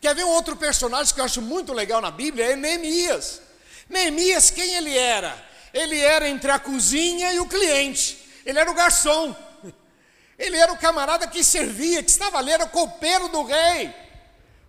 Quer 0.00 0.14
ver 0.14 0.22
um 0.22 0.30
outro 0.30 0.54
personagem 0.54 1.12
que 1.12 1.20
eu 1.20 1.24
acho 1.24 1.42
muito 1.42 1.72
legal 1.72 2.00
na 2.00 2.12
Bíblia? 2.12 2.52
É 2.52 2.54
Neemias. 2.54 3.44
Neemias, 3.88 4.50
quem 4.50 4.74
ele 4.74 4.96
era? 4.96 5.46
Ele 5.72 5.98
era 5.98 6.28
entre 6.28 6.50
a 6.50 6.58
cozinha 6.58 7.32
e 7.32 7.40
o 7.40 7.46
cliente, 7.46 8.18
ele 8.44 8.58
era 8.58 8.70
o 8.70 8.74
garçom, 8.74 9.34
ele 10.38 10.56
era 10.56 10.72
o 10.72 10.78
camarada 10.78 11.26
que 11.26 11.44
servia, 11.44 12.02
que 12.02 12.10
estava 12.10 12.38
ali, 12.38 12.52
era 12.52 12.64
o 12.64 12.70
copeiro 12.70 13.28
do 13.28 13.42
rei. 13.42 13.94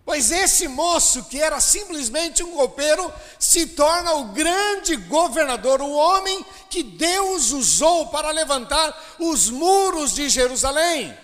Pois 0.04 0.30
esse 0.30 0.66
moço, 0.68 1.24
que 1.24 1.38
era 1.38 1.60
simplesmente 1.60 2.42
um 2.42 2.52
copeiro, 2.52 3.12
se 3.38 3.66
torna 3.66 4.14
o 4.14 4.28
grande 4.28 4.96
governador, 4.96 5.82
o 5.82 5.92
homem 5.92 6.44
que 6.70 6.82
Deus 6.82 7.50
usou 7.50 8.06
para 8.06 8.30
levantar 8.30 9.16
os 9.18 9.50
muros 9.50 10.14
de 10.14 10.30
Jerusalém. 10.30 11.14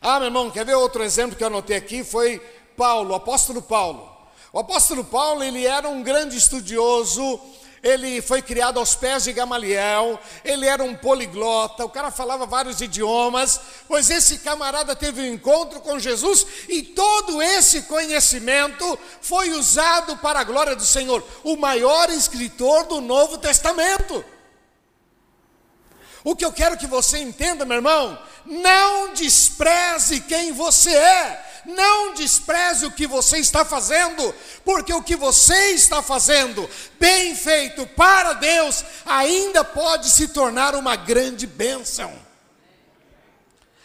Ah, 0.00 0.18
meu 0.18 0.26
irmão, 0.26 0.50
quer 0.50 0.64
ver 0.64 0.74
outro 0.74 1.04
exemplo 1.04 1.36
que 1.36 1.42
eu 1.44 1.46
anotei 1.46 1.76
aqui? 1.76 2.02
Foi 2.02 2.40
Paulo, 2.76 3.14
apóstolo 3.14 3.62
Paulo. 3.62 4.17
O 4.52 4.58
apóstolo 4.58 5.04
Paulo, 5.04 5.44
ele 5.44 5.66
era 5.66 5.88
um 5.88 6.02
grande 6.02 6.36
estudioso, 6.36 7.38
ele 7.82 8.22
foi 8.22 8.40
criado 8.40 8.78
aos 8.78 8.94
pés 8.94 9.24
de 9.24 9.32
Gamaliel, 9.32 10.18
ele 10.44 10.66
era 10.66 10.82
um 10.82 10.94
poliglota, 10.94 11.84
o 11.84 11.90
cara 11.90 12.10
falava 12.10 12.46
vários 12.46 12.80
idiomas, 12.80 13.60
pois 13.86 14.08
esse 14.08 14.38
camarada 14.38 14.96
teve 14.96 15.20
um 15.20 15.34
encontro 15.34 15.80
com 15.80 15.98
Jesus 15.98 16.46
e 16.68 16.82
todo 16.82 17.42
esse 17.42 17.82
conhecimento 17.82 18.98
foi 19.20 19.50
usado 19.50 20.16
para 20.16 20.40
a 20.40 20.44
glória 20.44 20.74
do 20.74 20.84
Senhor, 20.84 21.22
o 21.44 21.56
maior 21.56 22.08
escritor 22.10 22.86
do 22.86 23.00
Novo 23.00 23.38
Testamento. 23.38 24.24
O 26.24 26.34
que 26.34 26.44
eu 26.44 26.52
quero 26.52 26.76
que 26.76 26.86
você 26.86 27.18
entenda, 27.18 27.64
meu 27.64 27.76
irmão, 27.76 28.18
não 28.44 29.12
despreze 29.12 30.20
quem 30.20 30.52
você 30.52 30.94
é 30.94 31.44
não 31.68 32.14
despreze 32.14 32.86
o 32.86 32.90
que 32.90 33.06
você 33.06 33.38
está 33.38 33.64
fazendo, 33.64 34.34
porque 34.64 34.92
o 34.92 35.02
que 35.02 35.14
você 35.14 35.72
está 35.72 36.02
fazendo, 36.02 36.68
bem 36.98 37.34
feito 37.36 37.86
para 37.88 38.32
Deus, 38.32 38.84
ainda 39.04 39.62
pode 39.62 40.08
se 40.08 40.28
tornar 40.28 40.74
uma 40.74 40.96
grande 40.96 41.46
bênção. 41.46 42.12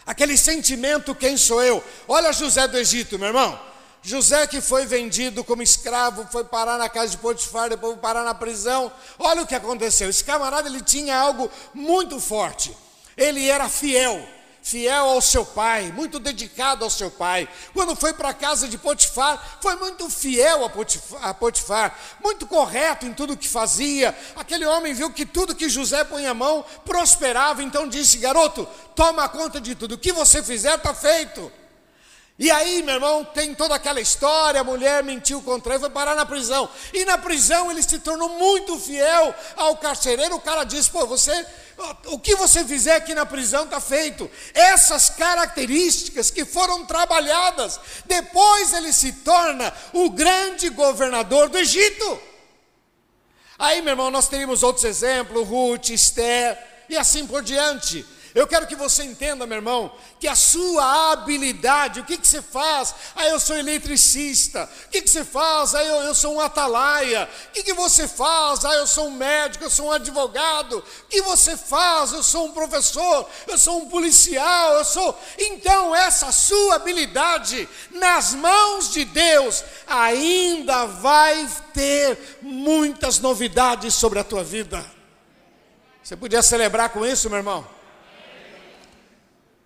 Aquele 0.05 0.37
sentimento, 0.37 1.15
quem 1.15 1.37
sou 1.37 1.61
eu? 1.61 1.83
Olha 2.07 2.33
José 2.33 2.67
do 2.67 2.77
Egito, 2.77 3.19
meu 3.19 3.27
irmão. 3.27 3.72
José 4.03 4.45
que 4.45 4.59
foi 4.59 4.85
vendido 4.85 5.43
como 5.43 5.63
escravo, 5.63 6.27
foi 6.29 6.43
parar 6.43 6.77
na 6.77 6.89
casa 6.89 7.11
de 7.11 7.17
Potifar, 7.17 7.69
depois 7.69 7.93
foi 7.93 8.01
parar 8.01 8.23
na 8.23 8.35
prisão. 8.35 8.91
Olha 9.17 9.41
o 9.41 9.47
que 9.47 9.55
aconteceu. 9.55 10.09
Esse 10.09 10.23
camarada 10.23 10.67
ele 10.67 10.81
tinha 10.81 11.17
algo 11.17 11.49
muito 11.73 12.19
forte. 12.19 12.75
Ele 13.15 13.49
era 13.49 13.69
fiel 13.69 14.21
fiel 14.63 15.03
ao 15.09 15.21
seu 15.21 15.45
pai, 15.45 15.91
muito 15.91 16.17
dedicado 16.19 16.85
ao 16.85 16.89
seu 16.89 17.11
pai. 17.11 17.47
Quando 17.73 17.95
foi 17.95 18.13
para 18.13 18.29
a 18.29 18.33
casa 18.33 18.67
de 18.67 18.77
Potifar, 18.77 19.59
foi 19.61 19.75
muito 19.75 20.09
fiel 20.09 20.63
a 20.63 20.69
Potifar, 20.69 21.25
a 21.25 21.33
Potifar, 21.33 21.99
muito 22.23 22.47
correto 22.47 23.05
em 23.05 23.13
tudo 23.13 23.35
que 23.35 23.47
fazia. 23.47 24.17
Aquele 24.35 24.65
homem 24.65 24.93
viu 24.93 25.11
que 25.11 25.25
tudo 25.25 25.53
que 25.53 25.67
José 25.67 26.05
põe 26.05 26.25
a 26.25 26.33
mão 26.33 26.65
prosperava, 26.85 27.61
então 27.61 27.87
disse: 27.87 28.17
Garoto, 28.17 28.65
toma 28.95 29.27
conta 29.27 29.59
de 29.59 29.75
tudo, 29.75 29.95
o 29.95 29.97
que 29.97 30.13
você 30.13 30.41
fizer 30.41 30.75
está 30.75 30.93
feito. 30.93 31.51
E 32.37 32.49
aí, 32.49 32.81
meu 32.81 32.95
irmão, 32.95 33.23
tem 33.23 33.53
toda 33.53 33.75
aquela 33.75 34.01
história: 34.01 34.61
a 34.61 34.63
mulher 34.63 35.03
mentiu 35.03 35.41
contra 35.41 35.73
ele, 35.73 35.81
foi 35.81 35.89
parar 35.89 36.15
na 36.15 36.25
prisão. 36.25 36.67
E 36.93 37.05
na 37.05 37.17
prisão 37.17 37.69
ele 37.69 37.83
se 37.83 37.99
tornou 37.99 38.29
muito 38.29 38.79
fiel 38.79 39.33
ao 39.55 39.77
carcereiro. 39.77 40.35
O 40.35 40.41
cara 40.41 40.63
disse: 40.63 40.89
pô, 40.89 41.05
você 41.05 41.45
o 42.07 42.19
que 42.19 42.35
você 42.35 42.63
fizer 42.63 42.95
aqui 42.95 43.13
na 43.13 43.25
prisão 43.25 43.63
está 43.65 43.79
feito. 43.79 44.29
Essas 44.53 45.09
características 45.09 46.29
que 46.29 46.45
foram 46.45 46.85
trabalhadas, 46.85 47.79
depois 48.05 48.73
ele 48.73 48.93
se 48.93 49.11
torna 49.11 49.73
o 49.91 50.09
grande 50.09 50.69
governador 50.69 51.49
do 51.49 51.57
Egito. 51.57 52.21
Aí, 53.57 53.81
meu 53.81 53.91
irmão, 53.91 54.11
nós 54.11 54.27
teríamos 54.27 54.63
outros 54.63 54.83
exemplos, 54.83 55.47
Ruth, 55.47 55.89
Esther 55.89 56.57
e 56.89 56.97
assim 56.97 57.25
por 57.25 57.41
diante. 57.41 58.05
Eu 58.35 58.47
quero 58.47 58.65
que 58.65 58.75
você 58.75 59.03
entenda, 59.03 59.45
meu 59.45 59.57
irmão, 59.57 59.91
que 60.19 60.27
a 60.27 60.35
sua 60.35 61.11
habilidade, 61.11 61.99
o 61.99 62.03
que, 62.03 62.17
que 62.17 62.27
você 62.27 62.41
faz? 62.41 62.95
Ah, 63.15 63.27
eu 63.27 63.39
sou 63.39 63.55
eletricista. 63.55 64.67
O 64.85 64.89
que, 64.89 65.03
que 65.03 65.09
você 65.09 65.23
faz? 65.23 65.75
Ah, 65.75 65.83
eu, 65.83 65.97
eu 66.01 66.15
sou 66.15 66.33
um 66.33 66.39
atalaia. 66.39 67.29
O 67.49 67.51
que, 67.51 67.61
que 67.61 67.73
você 67.73 68.07
faz? 68.07 68.65
Ah, 68.65 68.73
eu 68.73 68.87
sou 68.87 69.07
um 69.07 69.11
médico, 69.11 69.63
eu 69.63 69.69
sou 69.69 69.87
um 69.87 69.91
advogado. 69.91 70.79
O 70.79 71.07
que 71.09 71.21
você 71.21 71.55
faz? 71.55 72.11
Eu 72.11 72.23
sou 72.23 72.47
um 72.47 72.51
professor, 72.51 73.29
eu 73.47 73.57
sou 73.57 73.83
um 73.83 73.89
policial, 73.89 74.73
eu 74.73 74.85
sou. 74.85 75.15
Então, 75.37 75.95
essa 75.95 76.31
sua 76.31 76.75
habilidade 76.75 77.69
nas 77.91 78.33
mãos 78.33 78.91
de 78.91 79.05
Deus 79.05 79.63
ainda 79.85 80.85
vai 80.87 81.47
ter 81.71 82.39
muitas 82.41 83.19
novidades 83.19 83.93
sobre 83.93 84.17
a 84.17 84.23
tua 84.23 84.43
vida. 84.43 84.83
Você 86.03 86.17
podia 86.17 86.41
celebrar 86.41 86.89
com 86.89 87.05
isso, 87.05 87.29
meu 87.29 87.37
irmão? 87.37 87.72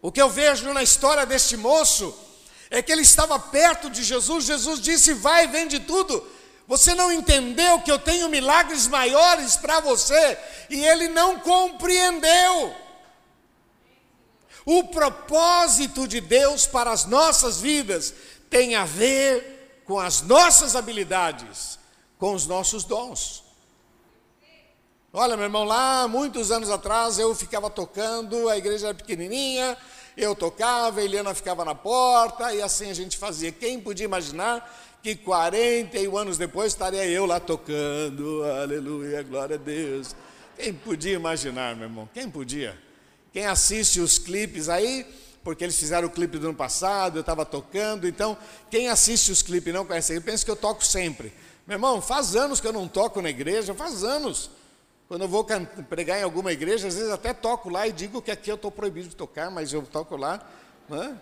O 0.02 0.12
que 0.12 0.22
eu 0.22 0.30
vejo 0.30 0.72
na 0.74 0.84
história 0.84 1.26
deste 1.26 1.58
moço 1.58 2.16
é 2.70 2.82
que 2.82 2.92
ele 2.92 3.02
estava 3.02 3.40
perto 3.40 3.90
de 3.90 4.04
Jesus. 4.04 4.46
Jesus 4.46 4.80
disse: 4.82 5.14
Vai 5.14 5.48
vende 5.48 5.80
tudo. 5.80 6.26
Você 6.68 6.94
não 6.94 7.12
entendeu 7.12 7.80
que 7.82 7.92
eu 7.92 7.98
tenho 7.98 8.28
milagres 8.28 8.88
maiores 8.88 9.56
para 9.56 9.80
você, 9.80 10.38
e 10.70 10.84
ele 10.84 11.08
não 11.08 11.40
compreendeu. 11.40 12.76
O 14.66 14.84
propósito 14.84 16.06
de 16.06 16.20
Deus 16.20 16.68
para 16.68 16.92
as 16.92 17.06
nossas 17.06 17.62
vidas 17.62 18.14
tem 18.50 18.76
a 18.76 18.84
ver 18.84 19.82
com 19.86 19.98
as 19.98 20.22
nossas 20.22 20.76
habilidades, 20.76 21.80
com 22.20 22.34
os 22.34 22.46
nossos 22.46 22.84
dons. 22.84 23.47
Olha, 25.20 25.36
meu 25.36 25.46
irmão, 25.46 25.64
lá 25.64 26.08
muitos 26.08 26.52
anos 26.52 26.70
atrás 26.70 27.18
eu 27.18 27.34
ficava 27.34 27.72
tocando, 27.72 28.48
a 28.50 28.56
igreja 28.56 28.90
era 28.90 28.94
pequenininha, 28.94 29.76
eu 30.16 30.36
tocava, 30.36 31.00
a 31.00 31.04
Eliana 31.04 31.34
ficava 31.34 31.66
na 31.66 31.74
porta 31.74 32.54
e 32.54 32.62
assim 32.62 32.92
a 32.92 32.94
gente 32.94 33.18
fazia. 33.18 33.52
Quem 33.52 33.80
podia 33.80 34.06
imaginar 34.06 34.72
que 35.02 35.16
41 35.16 36.16
anos 36.16 36.38
depois 36.38 36.68
estaria 36.72 37.04
eu 37.08 37.26
lá 37.26 37.40
tocando, 37.40 38.44
aleluia, 38.62 39.24
glória 39.24 39.56
a 39.56 39.58
Deus. 39.58 40.16
Quem 40.56 40.72
podia 40.72 41.16
imaginar, 41.16 41.76
meu 41.76 41.86
irmão? 41.88 42.08
Quem 42.14 42.30
podia? 42.30 42.78
Quem 43.34 43.48
assiste 43.48 44.00
os 44.00 44.20
clipes 44.20 44.70
aí, 44.70 45.04
porque 45.44 45.64
eles 45.64 45.80
fizeram 45.80 46.10
o 46.10 46.12
clipe 46.12 46.38
do 46.38 46.50
ano 46.50 46.56
passado, 46.56 47.18
eu 47.18 47.22
estava 47.22 47.44
tocando, 47.44 48.08
então 48.08 48.38
quem 48.70 48.88
assiste 48.88 49.32
os 49.32 49.42
clipes 49.42 49.74
não 49.74 49.84
conhece, 49.84 50.14
eu 50.14 50.22
penso 50.22 50.46
que 50.46 50.52
eu 50.52 50.56
toco 50.56 50.86
sempre. 50.86 51.34
Meu 51.66 51.74
irmão, 51.74 52.04
faz 52.04 52.36
anos 52.36 52.62
que 52.62 52.68
eu 52.68 52.74
não 52.74 52.88
toco 52.88 53.20
na 53.20 53.32
igreja, 53.32 53.74
faz 53.74 54.04
anos. 54.04 54.52
Quando 55.08 55.22
eu 55.22 55.28
vou 55.28 55.46
pregar 55.90 56.20
em 56.20 56.24
alguma 56.24 56.52
igreja, 56.52 56.90
às 56.90 56.96
vezes 56.96 57.10
até 57.10 57.34
toco 57.34 57.70
lá 57.70 57.88
e 57.88 57.94
digo 57.94 58.22
que 58.22 58.30
aqui 58.30 58.52
eu 58.52 58.56
estou 58.56 58.70
proibido 58.70 59.08
de 59.08 59.16
tocar, 59.16 59.50
mas 59.50 59.72
eu 59.72 59.82
toco 59.84 60.18
lá. 60.18 60.46
Né? 60.90 61.18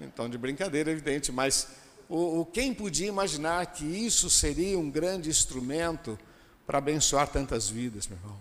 Então, 0.00 0.30
de 0.30 0.38
brincadeira, 0.38 0.90
evidente, 0.90 1.30
mas 1.30 1.68
o, 2.08 2.40
o, 2.40 2.46
quem 2.46 2.72
podia 2.72 3.06
imaginar 3.06 3.66
que 3.66 3.84
isso 3.84 4.30
seria 4.30 4.78
um 4.78 4.90
grande 4.90 5.28
instrumento 5.28 6.18
para 6.66 6.78
abençoar 6.78 7.28
tantas 7.28 7.68
vidas, 7.68 8.06
meu 8.06 8.16
irmão? 8.16 8.38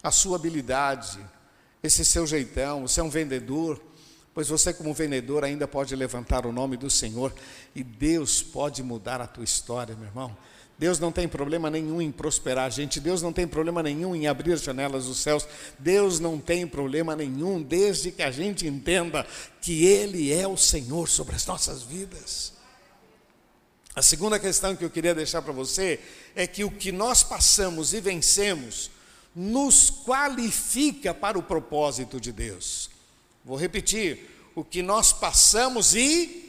A 0.00 0.12
sua 0.12 0.36
habilidade, 0.36 1.18
esse 1.82 2.04
seu 2.04 2.24
jeitão, 2.24 2.82
você 2.82 3.00
é 3.00 3.02
um 3.02 3.10
vendedor, 3.10 3.82
pois 4.32 4.48
você, 4.48 4.72
como 4.72 4.94
vendedor, 4.94 5.42
ainda 5.42 5.66
pode 5.66 5.96
levantar 5.96 6.46
o 6.46 6.52
nome 6.52 6.76
do 6.76 6.88
Senhor 6.88 7.34
e 7.74 7.82
Deus 7.82 8.42
pode 8.42 8.80
mudar 8.82 9.20
a 9.20 9.26
tua 9.26 9.44
história, 9.44 9.96
meu 9.96 10.06
irmão. 10.06 10.36
Deus 10.78 10.98
não 10.98 11.12
tem 11.12 11.28
problema 11.28 11.70
nenhum 11.70 12.02
em 12.02 12.10
prosperar 12.10 12.66
a 12.66 12.70
gente, 12.70 12.98
Deus 12.98 13.22
não 13.22 13.32
tem 13.32 13.46
problema 13.46 13.82
nenhum 13.82 14.14
em 14.14 14.26
abrir 14.26 14.52
as 14.52 14.62
janelas 14.62 15.06
dos 15.06 15.18
céus, 15.18 15.46
Deus 15.78 16.18
não 16.18 16.38
tem 16.38 16.66
problema 16.66 17.14
nenhum, 17.14 17.62
desde 17.62 18.10
que 18.10 18.22
a 18.22 18.30
gente 18.30 18.66
entenda 18.66 19.26
que 19.60 19.84
Ele 19.84 20.32
é 20.32 20.48
o 20.48 20.56
Senhor 20.56 21.08
sobre 21.08 21.36
as 21.36 21.46
nossas 21.46 21.82
vidas. 21.82 22.52
A 23.94 24.02
segunda 24.02 24.40
questão 24.40 24.74
que 24.74 24.84
eu 24.84 24.90
queria 24.90 25.14
deixar 25.14 25.42
para 25.42 25.52
você 25.52 26.00
é 26.34 26.46
que 26.46 26.64
o 26.64 26.70
que 26.70 26.90
nós 26.90 27.22
passamos 27.22 27.94
e 27.94 28.00
vencemos 28.00 28.90
nos 29.34 29.90
qualifica 29.90 31.14
para 31.14 31.38
o 31.38 31.42
propósito 31.42 32.20
de 32.20 32.32
Deus. 32.32 32.90
Vou 33.44 33.56
repetir: 33.56 34.28
o 34.54 34.64
que 34.64 34.82
nós 34.82 35.12
passamos 35.12 35.94
e 35.94 36.43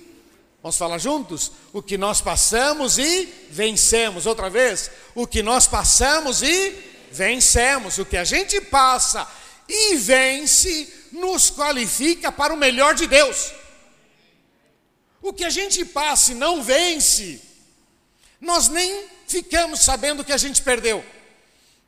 Vamos 0.65 0.77
falar 0.77 0.97
juntos? 0.97 1.51
O 1.71 1.79
que 1.79 1.95
nós 1.95 2.21
passamos 2.21 2.97
e 2.97 3.31
vencemos. 3.51 4.25
Outra 4.25 4.49
vez, 4.49 4.89
o 5.13 5.27
que 5.27 5.43
nós 5.43 5.67
passamos 5.67 6.41
e 6.41 6.75
vencemos. 7.11 7.99
O 7.99 8.05
que 8.05 8.17
a 8.17 8.23
gente 8.23 8.59
passa 8.61 9.27
e 9.69 9.95
vence 9.97 10.91
nos 11.11 11.51
qualifica 11.51 12.31
para 12.31 12.51
o 12.51 12.57
melhor 12.57 12.95
de 12.95 13.05
Deus. 13.05 13.51
O 15.21 15.31
que 15.31 15.43
a 15.43 15.51
gente 15.51 15.85
passa 15.85 16.31
e 16.31 16.33
não 16.33 16.63
vence, 16.63 17.39
nós 18.41 18.67
nem 18.67 19.05
ficamos 19.27 19.81
sabendo 19.81 20.23
que 20.23 20.33
a 20.33 20.37
gente 20.37 20.63
perdeu. 20.63 21.05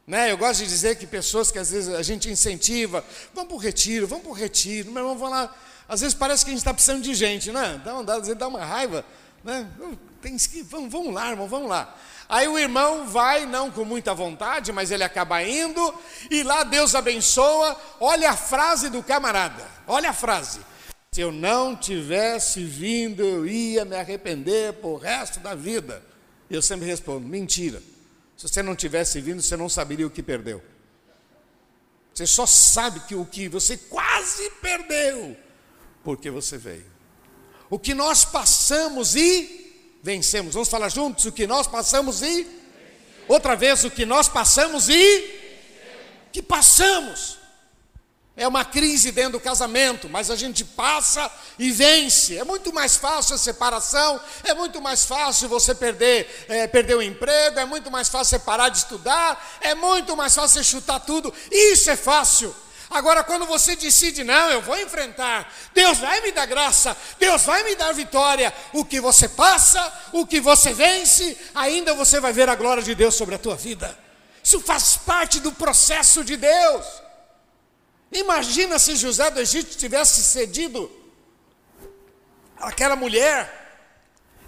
Né? 0.05 0.31
Eu 0.31 0.37
gosto 0.37 0.59
de 0.59 0.67
dizer 0.67 0.97
que 0.97 1.07
pessoas 1.07 1.49
que 1.49 1.57
às 1.57 1.71
vezes 1.71 1.95
a 1.95 2.03
gente 2.03 2.29
incentiva, 2.29 3.03
vamos 3.33 3.47
para 3.47 3.57
o 3.57 3.59
retiro, 3.59 4.05
vamos 4.05 4.23
para 4.23 4.31
o 4.33 4.35
retiro, 4.35 4.91
meu 4.91 5.01
irmão, 5.01 5.17
vamos 5.17 5.35
lá 5.35 5.66
às 5.87 6.01
vezes 6.01 6.13
parece 6.13 6.43
que 6.43 6.51
a 6.51 6.53
gente 6.53 6.59
está 6.59 6.73
precisando 6.73 7.01
de 7.01 7.13
gente, 7.15 7.51
né? 7.51 7.81
Dá, 7.83 8.01
dá, 8.01 8.19
dá 8.19 8.47
uma 8.47 8.63
raiva, 8.63 9.05
né? 9.43 9.69
Tem 10.21 10.35
que, 10.35 10.61
vamos, 10.63 10.91
vamos 10.91 11.13
lá, 11.13 11.29
irmão, 11.29 11.47
vamos 11.47 11.69
lá. 11.69 11.95
Aí 12.27 12.45
o 12.47 12.59
irmão 12.59 13.07
vai, 13.07 13.45
não 13.45 13.71
com 13.71 13.85
muita 13.85 14.13
vontade, 14.13 14.73
mas 14.73 14.91
ele 14.91 15.03
acaba 15.03 15.41
indo, 15.41 15.93
e 16.29 16.43
lá 16.43 16.63
Deus 16.63 16.93
abençoa. 16.93 17.79
Olha 18.01 18.31
a 18.31 18.35
frase 18.35 18.89
do 18.89 19.01
camarada, 19.01 19.65
olha 19.87 20.09
a 20.09 20.13
frase. 20.13 20.59
Se 21.13 21.21
eu 21.21 21.31
não 21.31 21.73
tivesse 21.73 22.63
vindo, 22.65 23.23
eu 23.23 23.47
ia 23.47 23.85
me 23.85 23.95
arrepender 23.95 24.73
por 24.73 24.97
resto 24.97 25.39
da 25.39 25.55
vida. 25.55 26.03
E 26.49 26.55
eu 26.55 26.61
sempre 26.61 26.85
respondo: 26.85 27.25
mentira. 27.25 27.81
Se 28.35 28.47
você 28.47 28.61
não 28.61 28.75
tivesse 28.75 29.21
vindo, 29.21 29.41
você 29.41 29.55
não 29.55 29.69
saberia 29.69 30.05
o 30.05 30.11
que 30.11 30.21
perdeu. 30.21 30.61
Você 32.13 32.27
só 32.27 32.45
sabe 32.45 32.99
que 33.01 33.15
o 33.15 33.25
que 33.25 33.47
você 33.47 33.77
quase 33.77 34.49
perdeu 34.61 35.37
porque 36.07 36.31
você 36.31 36.57
veio. 36.57 36.85
O 37.69 37.77
que 37.77 37.93
nós 37.93 38.23
passamos 38.23 39.13
e 39.13 39.99
vencemos. 40.01 40.53
Vamos 40.53 40.69
falar 40.69 40.87
juntos? 40.87 41.25
O 41.25 41.33
que 41.33 41.45
nós 41.45 41.67
passamos 41.67 42.21
e. 42.21 42.47
Outra 43.27 43.57
vez, 43.57 43.83
o 43.83 43.91
que 43.91 44.05
nós 44.05 44.29
passamos 44.29 44.87
e. 44.87 45.29
Que 46.31 46.41
passamos. 46.41 47.37
É 48.37 48.47
uma 48.47 48.63
crise 48.63 49.11
dentro 49.11 49.33
do 49.33 49.41
casamento, 49.41 50.07
mas 50.07 50.31
a 50.31 50.37
gente 50.37 50.63
passa 50.63 51.29
e 51.59 51.71
vence. 51.71 52.37
É 52.37 52.43
muito 52.45 52.71
mais 52.71 52.95
fácil 52.95 53.35
a 53.35 53.37
separação, 53.37 54.17
é 54.45 54.53
muito 54.53 54.81
mais 54.81 55.03
fácil 55.03 55.49
você 55.49 55.75
perder, 55.75 56.45
é, 56.47 56.67
perder 56.67 56.95
o 56.95 57.01
emprego, 57.01 57.59
é 57.59 57.65
muito 57.65 57.91
mais 57.91 58.07
fácil 58.07 58.37
você 58.37 58.45
parar 58.45 58.69
de 58.69 58.77
estudar, 58.77 59.57
é 59.59 59.75
muito 59.75 60.15
mais 60.15 60.33
fácil 60.33 60.63
você 60.63 60.63
chutar 60.63 61.01
tudo. 61.01 61.33
Isso 61.51 61.89
é 61.89 61.97
fácil. 61.97 62.55
Agora, 62.89 63.23
quando 63.23 63.45
você 63.45 63.75
decide, 63.75 64.23
não, 64.23 64.49
eu 64.49 64.61
vou 64.61 64.79
enfrentar, 64.79 65.53
Deus 65.73 65.97
vai 65.97 66.21
me 66.21 66.31
dar 66.31 66.45
graça, 66.45 66.95
Deus 67.19 67.43
vai 67.43 67.63
me 67.63 67.75
dar 67.75 67.93
vitória, 67.93 68.53
o 68.73 68.85
que 68.85 69.01
você 69.01 69.27
passa, 69.27 70.09
o 70.13 70.25
que 70.25 70.39
você 70.39 70.73
vence, 70.73 71.37
ainda 71.53 71.93
você 71.93 72.19
vai 72.19 72.31
ver 72.31 72.47
a 72.47 72.55
glória 72.55 72.81
de 72.81 72.95
Deus 72.95 73.15
sobre 73.15 73.35
a 73.35 73.39
tua 73.39 73.55
vida. 73.55 73.97
Isso 74.41 74.61
faz 74.61 74.95
parte 74.95 75.41
do 75.41 75.51
processo 75.51 76.23
de 76.23 76.37
Deus. 76.37 76.85
Imagina 78.11 78.79
se 78.79 78.95
José 78.95 79.29
do 79.29 79.41
Egito 79.41 79.75
tivesse 79.75 80.23
cedido 80.23 80.89
aquela 82.57 82.95
mulher, 82.95 83.53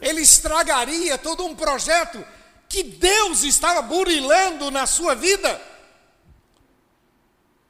ele 0.01 0.21
estragaria 0.21 1.17
todo 1.17 1.45
um 1.45 1.53
projeto 1.53 2.25
que 2.69 2.83
Deus 2.83 3.43
estava 3.43 3.81
burilando 3.81 4.71
na 4.71 4.85
sua 4.85 5.15
vida. 5.15 5.61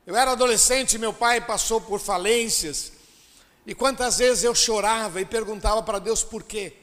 Eu 0.10 0.16
era 0.16 0.32
adolescente, 0.32 0.98
meu 0.98 1.14
pai 1.14 1.40
passou 1.40 1.80
por 1.80 2.00
falências, 2.00 2.94
e 3.64 3.76
quantas 3.76 4.18
vezes 4.18 4.44
eu 4.44 4.56
chorava 4.56 5.22
e 5.22 5.26
perguntava 5.26 5.84
para 5.84 6.00
Deus 6.00 6.24
por 6.24 6.42
quê? 6.42 6.74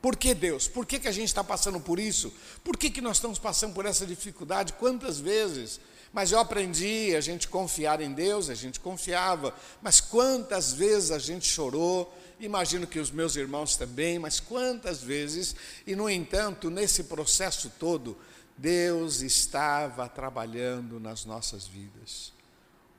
Por 0.00 0.16
que 0.16 0.32
Deus? 0.32 0.68
Por 0.68 0.86
que, 0.86 0.98
que 0.98 1.06
a 1.06 1.12
gente 1.12 1.26
está 1.26 1.44
passando 1.44 1.78
por 1.78 2.00
isso? 2.00 2.32
Por 2.64 2.78
que, 2.78 2.88
que 2.88 3.02
nós 3.02 3.18
estamos 3.18 3.38
passando 3.38 3.74
por 3.74 3.84
essa 3.84 4.06
dificuldade? 4.06 4.72
Quantas 4.72 5.20
vezes? 5.20 5.80
Mas 6.14 6.32
eu 6.32 6.38
aprendi 6.38 7.14
a 7.14 7.20
gente 7.20 7.46
confiar 7.46 8.00
em 8.00 8.10
Deus, 8.10 8.48
a 8.48 8.54
gente 8.54 8.80
confiava, 8.80 9.54
mas 9.82 10.00
quantas 10.00 10.72
vezes 10.72 11.10
a 11.10 11.18
gente 11.18 11.46
chorou, 11.46 12.10
imagino 12.40 12.86
que 12.86 12.98
os 12.98 13.10
meus 13.10 13.36
irmãos 13.36 13.76
também, 13.76 14.18
mas 14.18 14.40
quantas 14.40 15.02
vezes, 15.02 15.54
e 15.86 15.94
no 15.94 16.08
entanto, 16.08 16.70
nesse 16.70 17.04
processo 17.04 17.70
todo, 17.78 18.16
Deus 18.56 19.20
estava 19.20 20.08
trabalhando 20.08 20.98
nas 20.98 21.26
nossas 21.26 21.66
vidas 21.66 22.32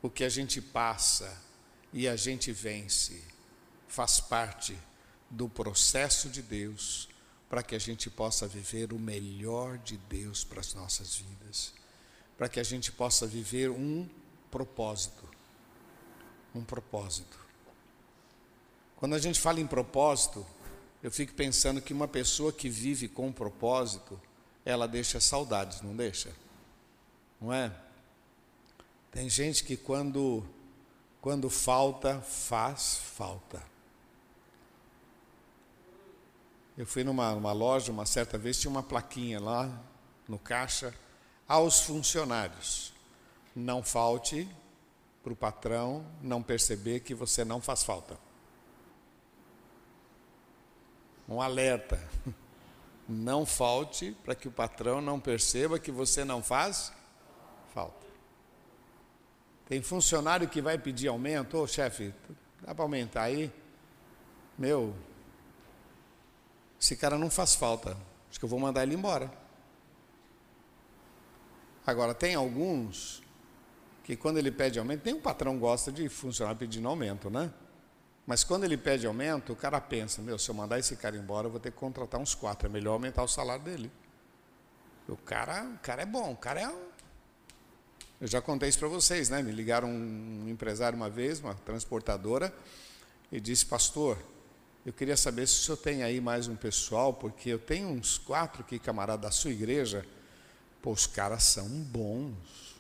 o 0.03 0.09
que 0.09 0.25
a 0.25 0.29
gente 0.29 0.61
passa 0.61 1.41
e 1.93 2.09
a 2.09 2.15
gente 2.17 2.51
vence 2.51 3.23
faz 3.87 4.19
parte 4.19 4.77
do 5.29 5.47
processo 5.47 6.29
de 6.29 6.41
Deus 6.41 7.07
para 7.49 7.63
que 7.63 7.73
a 7.73 7.79
gente 7.79 8.09
possa 8.09 8.45
viver 8.45 8.91
o 8.91 8.99
melhor 8.99 9.77
de 9.77 9.95
Deus 9.95 10.43
para 10.43 10.59
as 10.59 10.73
nossas 10.73 11.15
vidas, 11.15 11.73
para 12.37 12.49
que 12.49 12.59
a 12.59 12.63
gente 12.63 12.91
possa 12.91 13.25
viver 13.25 13.69
um 13.69 14.09
propósito. 14.51 15.23
Um 16.53 16.63
propósito. 16.63 17.39
Quando 18.97 19.15
a 19.15 19.19
gente 19.19 19.39
fala 19.39 19.61
em 19.61 19.67
propósito, 19.67 20.45
eu 21.01 21.11
fico 21.11 21.33
pensando 21.33 21.81
que 21.81 21.93
uma 21.93 22.07
pessoa 22.07 22.51
que 22.51 22.67
vive 22.67 23.07
com 23.07 23.27
um 23.27 23.31
propósito, 23.31 24.19
ela 24.65 24.87
deixa 24.87 25.19
saudades, 25.19 25.81
não 25.81 25.95
deixa? 25.95 26.31
Não 27.39 27.53
é? 27.53 27.71
Tem 29.13 29.29
gente 29.29 29.63
que 29.63 29.77
quando, 29.77 30.43
quando 31.21 31.47
falta, 31.47 32.19
faz 32.19 32.95
falta. 32.95 33.61
Eu 36.75 36.87
fui 36.87 37.03
numa, 37.03 37.35
numa 37.35 37.51
loja 37.51 37.91
uma 37.91 38.07
certa 38.07 38.39
vez, 38.39 38.59
tinha 38.59 38.71
uma 38.71 38.81
plaquinha 38.81 39.39
lá 39.39 39.69
no 40.27 40.39
caixa, 40.39 40.91
aos 41.47 41.81
funcionários. 41.81 42.91
Não 43.55 43.83
falte 43.83 44.49
para 45.23 45.31
o 45.31 45.35
patrão 45.35 46.03
não 46.19 46.41
perceber 46.41 47.01
que 47.01 47.13
você 47.13 47.45
não 47.45 47.61
faz 47.61 47.83
falta. 47.83 48.17
Um 51.29 51.39
alerta. 51.39 51.99
Não 53.05 53.45
falte 53.45 54.15
para 54.23 54.33
que 54.33 54.47
o 54.47 54.51
patrão 54.51 55.01
não 55.01 55.19
perceba 55.19 55.77
que 55.77 55.91
você 55.91 56.23
não 56.23 56.41
faz 56.41 56.93
falta. 57.73 58.12
Tem 59.73 59.81
funcionário 59.81 60.47
que 60.47 60.61
vai 60.61 60.77
pedir 60.77 61.07
aumento, 61.07 61.57
ô 61.57 61.65
chefe, 61.65 62.13
dá 62.61 62.75
para 62.75 62.85
aumentar 62.85 63.23
aí? 63.23 63.51
Meu, 64.55 64.93
esse 66.79 66.95
cara 66.95 67.17
não 67.17 67.27
faz 67.27 67.55
falta, 67.55 67.97
acho 68.29 68.37
que 68.37 68.45
eu 68.45 68.49
vou 68.49 68.59
mandar 68.59 68.83
ele 68.83 68.93
embora. 68.93 69.33
Agora, 71.87 72.13
tem 72.13 72.35
alguns 72.35 73.23
que 74.03 74.15
quando 74.15 74.37
ele 74.37 74.51
pede 74.51 74.77
aumento, 74.77 75.05
nem 75.05 75.15
o 75.15 75.19
patrão 75.19 75.57
gosta 75.57 75.91
de 75.91 76.07
funcionar 76.07 76.53
pedindo 76.53 76.87
aumento, 76.87 77.31
né? 77.31 77.51
Mas 78.27 78.43
quando 78.43 78.65
ele 78.65 78.77
pede 78.77 79.07
aumento, 79.07 79.53
o 79.53 79.55
cara 79.55 79.81
pensa, 79.81 80.21
meu, 80.21 80.37
se 80.37 80.51
eu 80.51 80.53
mandar 80.53 80.77
esse 80.77 80.95
cara 80.97 81.17
embora, 81.17 81.47
eu 81.47 81.51
vou 81.51 81.59
ter 81.59 81.71
que 81.71 81.77
contratar 81.79 82.21
uns 82.21 82.35
quatro, 82.35 82.67
é 82.67 82.71
melhor 82.71 82.93
aumentar 82.93 83.23
o 83.23 83.27
salário 83.27 83.63
dele. 83.65 83.91
O 85.07 85.17
cara, 85.17 85.63
o 85.63 85.79
cara 85.79 86.03
é 86.03 86.05
bom, 86.05 86.31
o 86.31 86.37
cara 86.37 86.61
é 86.61 86.69
um... 86.69 86.92
Eu 88.23 88.29
já 88.29 88.41
contei 88.41 88.69
isso 88.69 88.79
para 88.79 88.87
vocês, 88.87 89.27
né? 89.27 89.43
Me 89.43 89.51
ligaram 89.51 89.89
um 89.89 90.47
empresário 90.47 90.95
uma 90.95 91.09
vez, 91.09 91.41
uma 91.41 91.55
transportadora, 91.55 92.55
e 93.29 93.37
disse, 93.37 93.65
pastor, 93.65 94.17
eu 94.85 94.93
queria 94.93 95.17
saber 95.17 95.45
se 95.45 95.55
o 95.55 95.63
senhor 95.63 95.75
tem 95.75 96.03
aí 96.03 96.21
mais 96.21 96.47
um 96.47 96.55
pessoal, 96.55 97.13
porque 97.13 97.49
eu 97.49 97.59
tenho 97.59 97.89
uns 97.89 98.17
quatro 98.17 98.61
aqui, 98.61 98.79
camarada 98.79 99.23
da 99.23 99.29
sua 99.29 99.51
igreja, 99.51 100.05
pô, 100.81 100.93
os 100.93 101.05
caras 101.05 101.43
são 101.43 101.67
bons. 101.67 102.77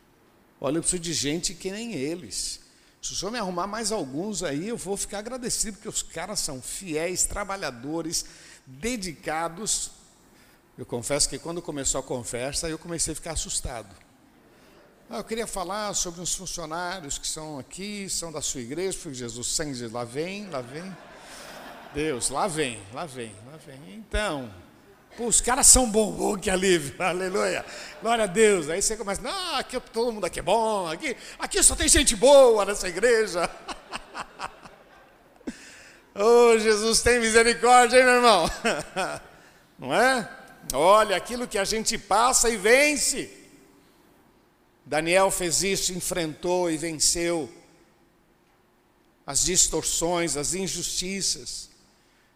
Olha, 0.61 0.77
eu 0.77 0.81
preciso 0.81 1.03
de 1.03 1.11
gente 1.11 1.53
que 1.53 1.69
nem 1.71 1.91
eles. 1.91 2.61
Se 3.01 3.11
o 3.11 3.15
senhor 3.17 3.29
me 3.29 3.37
arrumar 3.37 3.67
mais 3.67 3.91
alguns 3.91 4.43
aí, 4.43 4.69
eu 4.69 4.77
vou 4.77 4.95
ficar 4.95 5.19
agradecido, 5.19 5.75
porque 5.75 5.89
os 5.89 6.01
caras 6.01 6.39
são 6.39 6.61
fiéis, 6.61 7.25
trabalhadores, 7.25 8.25
dedicados. 8.65 9.91
Eu 10.77 10.85
confesso 10.85 11.27
que 11.27 11.37
quando 11.37 11.61
começou 11.61 11.99
a 11.99 12.03
conversa, 12.03 12.69
eu 12.69 12.79
comecei 12.79 13.11
a 13.11 13.15
ficar 13.15 13.33
assustado. 13.33 14.02
Ah, 15.09 15.17
eu 15.17 15.23
queria 15.23 15.45
falar 15.45 15.93
sobre 15.93 16.21
uns 16.21 16.33
funcionários 16.33 17.17
que 17.17 17.27
são 17.27 17.59
aqui, 17.59 18.09
são 18.09 18.31
da 18.31 18.41
sua 18.41 18.61
igreja, 18.61 18.97
porque 19.01 19.15
Jesus 19.15 19.47
sangue, 19.47 19.87
lá 19.87 20.03
vem, 20.03 20.49
lá 20.49 20.61
vem. 20.61 20.95
Deus, 21.93 22.29
lá 22.29 22.47
vem, 22.47 22.81
lá 22.91 23.05
vem, 23.05 23.35
lá 23.45 23.57
vem. 23.57 23.95
Então, 23.95 24.51
Pô, 25.15 25.27
os 25.27 25.39
caras 25.39 25.67
são 25.67 25.87
bom, 25.87 26.35
que 26.37 26.49
alívio, 26.49 26.95
aleluia, 27.03 27.63
glória 28.01 28.23
a 28.23 28.27
Deus. 28.27 28.67
Aí 28.69 28.81
você 28.81 28.97
começa, 28.97 29.21
não, 29.21 29.55
aqui 29.55 29.79
todo 29.79 30.11
mundo 30.11 30.25
aqui 30.25 30.39
é 30.39 30.41
bom, 30.43 30.87
aqui, 30.87 31.15
aqui 31.37 31.61
só 31.61 31.75
tem 31.75 31.87
gente 31.87 32.15
boa 32.15 32.65
nessa 32.65 32.87
igreja. 32.87 33.47
oh, 36.15 36.57
Jesus 36.57 37.01
tem 37.01 37.19
misericórdia, 37.19 37.97
hein, 37.97 38.05
meu 38.05 38.15
irmão? 38.15 38.49
Não 39.77 39.93
é? 39.93 40.27
Olha, 40.73 41.15
aquilo 41.15 41.47
que 41.47 41.59
a 41.59 41.65
gente 41.65 41.95
passa 41.95 42.49
e 42.49 42.57
vence. 42.57 43.42
Daniel 44.85 45.31
fez 45.31 45.63
isso, 45.63 45.93
enfrentou 45.93 46.69
e 46.69 46.77
venceu 46.77 47.51
as 49.25 49.43
distorções, 49.43 50.35
as 50.35 50.53
injustiças. 50.53 51.69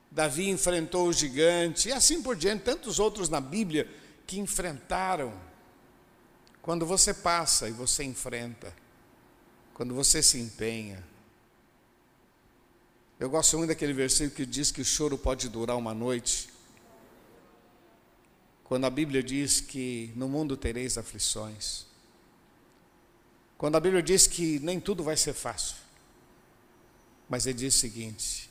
Davi 0.10 0.50
enfrentou 0.50 1.08
o 1.08 1.14
gigante, 1.14 1.90
e 1.90 1.92
assim 1.92 2.22
por 2.22 2.36
diante, 2.36 2.64
tantos 2.64 3.00
outros 3.00 3.28
na 3.28 3.42
Bíblia 3.42 3.90
que 4.26 4.40
enfrentaram. 4.40 5.34
Quando 6.62 6.86
você 6.86 7.14
passa 7.14 7.68
e 7.68 7.72
você 7.72 8.04
enfrenta, 8.04 8.74
quando 9.74 9.94
você 9.94 10.22
se 10.24 10.40
empenha. 10.40 11.04
Eu 13.20 13.30
gosto 13.30 13.58
muito 13.58 13.70
daquele 13.70 13.94
versículo 13.94 14.32
que 14.32 14.46
diz 14.46 14.72
que 14.72 14.82
o 14.82 14.86
choro 14.86 15.18
pode 15.18 15.50
durar 15.50 15.76
uma 15.76 15.94
noite. 15.94 16.50
Quando 18.64 18.86
a 18.86 18.90
Bíblia 18.90 19.24
diz 19.24 19.60
que 19.60 20.12
no 20.16 20.28
mundo 20.28 20.56
tereis 20.56 20.98
aflições. 20.98 21.87
Quando 23.58 23.76
a 23.76 23.80
Bíblia 23.80 24.04
diz 24.04 24.28
que 24.28 24.60
nem 24.60 24.80
tudo 24.80 25.04
vai 25.04 25.18
ser 25.18 25.34
fácil. 25.34 25.76
Mas 27.28 27.46
ele 27.46 27.58
diz 27.58 27.76
o 27.76 27.80
seguinte: 27.80 28.50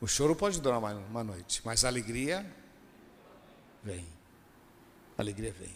o 0.00 0.06
choro 0.06 0.36
pode 0.36 0.60
durar 0.60 0.78
uma, 0.78 0.92
uma 0.92 1.24
noite, 1.24 1.62
mas 1.64 1.84
a 1.84 1.88
alegria 1.88 2.44
vem. 3.82 4.06
A 5.16 5.22
alegria 5.22 5.52
vem. 5.52 5.74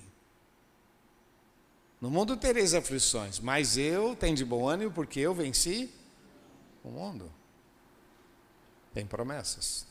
No 2.01 2.11
mundo 2.11 2.37
tereis 2.37 2.75
aflições, 2.75 3.41
mas 3.41 3.77
eu 3.77 4.15
tenho 4.15 4.37
de 4.37 4.45
bom 4.45 4.69
ânimo 4.69 4.93
porque 4.93 5.19
eu 5.19 5.35
venci 5.35 5.93
o 6.85 6.91
mundo. 6.91 7.33
Tem 8.95 9.07
promessas. 9.07 9.87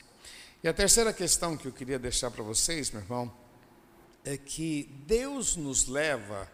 E 0.62 0.68
a 0.68 0.72
terceira 0.72 1.12
questão 1.12 1.56
que 1.56 1.68
eu 1.68 1.72
queria 1.72 1.98
deixar 1.98 2.30
para 2.30 2.42
vocês, 2.42 2.90
meu 2.90 3.02
irmão, 3.02 3.32
é 4.24 4.36
que 4.36 4.84
Deus 5.06 5.54
nos 5.54 5.86
leva 5.86 6.50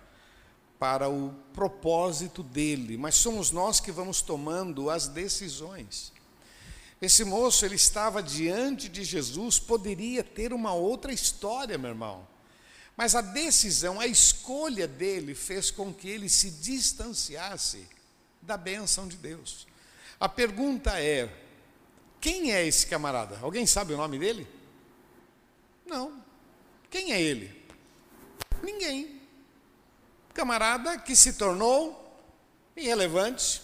para 0.84 1.08
o 1.08 1.34
propósito 1.54 2.42
dele, 2.42 2.98
mas 2.98 3.14
somos 3.14 3.50
nós 3.50 3.80
que 3.80 3.90
vamos 3.90 4.20
tomando 4.20 4.90
as 4.90 5.08
decisões. 5.08 6.12
Esse 7.00 7.24
moço, 7.24 7.64
ele 7.64 7.76
estava 7.76 8.22
diante 8.22 8.86
de 8.90 9.02
Jesus, 9.02 9.58
poderia 9.58 10.22
ter 10.22 10.52
uma 10.52 10.74
outra 10.74 11.10
história, 11.10 11.78
meu 11.78 11.88
irmão. 11.88 12.28
Mas 12.94 13.14
a 13.14 13.22
decisão, 13.22 13.98
a 13.98 14.06
escolha 14.06 14.86
dele 14.86 15.34
fez 15.34 15.70
com 15.70 15.90
que 15.90 16.06
ele 16.06 16.28
se 16.28 16.50
distanciasse 16.50 17.88
da 18.42 18.58
bênção 18.58 19.08
de 19.08 19.16
Deus. 19.16 19.66
A 20.20 20.28
pergunta 20.28 21.00
é: 21.00 21.34
quem 22.20 22.52
é 22.52 22.66
esse 22.66 22.86
camarada? 22.86 23.38
Alguém 23.40 23.66
sabe 23.66 23.94
o 23.94 23.96
nome 23.96 24.18
dele? 24.18 24.46
Não. 25.86 26.22
Quem 26.90 27.14
é 27.14 27.22
ele? 27.22 27.64
Ninguém. 28.62 29.13
Camarada 30.34 30.98
que 30.98 31.14
se 31.14 31.34
tornou 31.34 32.04
irrelevante. 32.76 33.62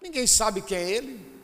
Ninguém 0.00 0.26
sabe 0.26 0.62
quem 0.62 0.78
é 0.78 0.90
ele. 0.90 1.36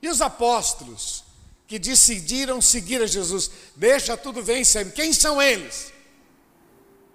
E 0.00 0.08
os 0.08 0.20
apóstolos 0.20 1.24
que 1.66 1.78
decidiram 1.78 2.60
seguir 2.60 3.02
a 3.02 3.06
Jesus, 3.06 3.50
deixa 3.74 4.16
tudo, 4.16 4.42
vem, 4.42 4.62
segue. 4.64 4.92
Quem 4.92 5.12
são 5.12 5.40
eles? 5.40 5.92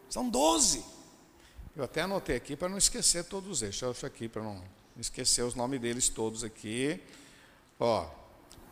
São 0.10 0.28
doze. 0.28 0.84
Eu 1.76 1.84
até 1.84 2.02
anotei 2.02 2.36
aqui 2.36 2.56
para 2.56 2.70
não 2.70 2.78
esquecer 2.78 3.24
todos 3.24 3.62
eles. 3.62 3.80
Deixa 3.80 3.86
eu 3.86 4.08
aqui 4.08 4.28
para 4.28 4.44
não 4.44 4.64
esquecer 4.98 5.44
os 5.44 5.56
nomes 5.56 5.80
deles 5.80 6.10
todos 6.10 6.44
aqui. 6.44 7.00
Ó, 7.80 8.08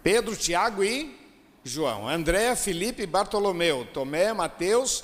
Pedro, 0.03 0.35
Tiago 0.35 0.83
e 0.83 1.19
João. 1.63 2.07
André, 2.07 2.55
Felipe, 2.55 3.05
Bartolomeu, 3.05 3.87
Tomé, 3.93 4.33
Mateus 4.33 5.03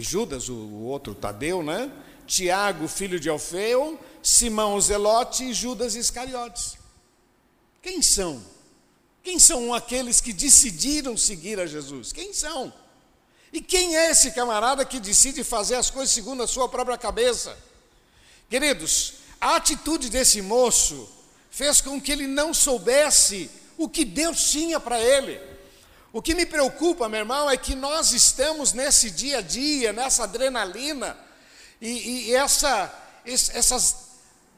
Judas, 0.00 0.48
o, 0.48 0.54
o 0.54 0.84
outro 0.84 1.14
Tadeu, 1.14 1.62
né? 1.62 1.90
Tiago, 2.26 2.88
filho 2.88 3.20
de 3.20 3.28
Alfeu, 3.28 3.98
Simão, 4.22 4.80
Zelote 4.80 5.44
e 5.44 5.54
Judas 5.54 5.94
Iscariotes. 5.94 6.76
Quem 7.82 8.00
são? 8.00 8.42
Quem 9.22 9.38
são 9.38 9.72
aqueles 9.72 10.20
que 10.20 10.32
decidiram 10.32 11.16
seguir 11.16 11.60
a 11.60 11.66
Jesus? 11.66 12.12
Quem 12.12 12.32
são? 12.32 12.72
E 13.52 13.60
quem 13.60 13.96
é 13.96 14.10
esse 14.10 14.32
camarada 14.32 14.84
que 14.84 14.98
decide 14.98 15.44
fazer 15.44 15.76
as 15.76 15.90
coisas 15.90 16.12
segundo 16.12 16.42
a 16.42 16.46
sua 16.46 16.68
própria 16.68 16.98
cabeça? 16.98 17.56
Queridos, 18.50 19.14
a 19.40 19.56
atitude 19.56 20.08
desse 20.10 20.42
moço 20.42 21.08
fez 21.50 21.80
com 21.80 22.00
que 22.00 22.10
ele 22.10 22.26
não 22.26 22.52
soubesse 22.52 23.50
o 23.76 23.88
que 23.88 24.04
Deus 24.04 24.50
tinha 24.50 24.80
para 24.80 25.00
ele. 25.00 25.40
O 26.14 26.22
que 26.22 26.32
me 26.32 26.46
preocupa, 26.46 27.08
meu 27.08 27.18
irmão, 27.18 27.50
é 27.50 27.56
que 27.56 27.74
nós 27.74 28.12
estamos 28.12 28.72
nesse 28.72 29.10
dia 29.10 29.38
a 29.38 29.40
dia, 29.40 29.92
nessa 29.92 30.22
adrenalina, 30.22 31.18
e, 31.80 32.28
e 32.28 32.34
essa, 32.36 32.94
essas 33.26 34.12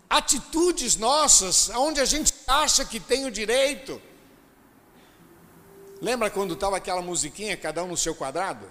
atitudes 0.09 0.97
nossas, 0.97 1.71
onde 1.71 1.99
a 1.99 2.05
gente 2.05 2.35
acha 2.47 2.85
que 2.85 3.01
tem 3.01 3.25
o 3.25 3.31
direito. 3.31 4.03
Lembra 6.03 6.29
quando 6.29 6.53
estava 6.53 6.77
aquela 6.77 7.01
musiquinha, 7.01 7.57
cada 7.57 7.83
um 7.83 7.89
no 7.89 7.97
seu 7.97 8.15
quadrado? 8.15 8.71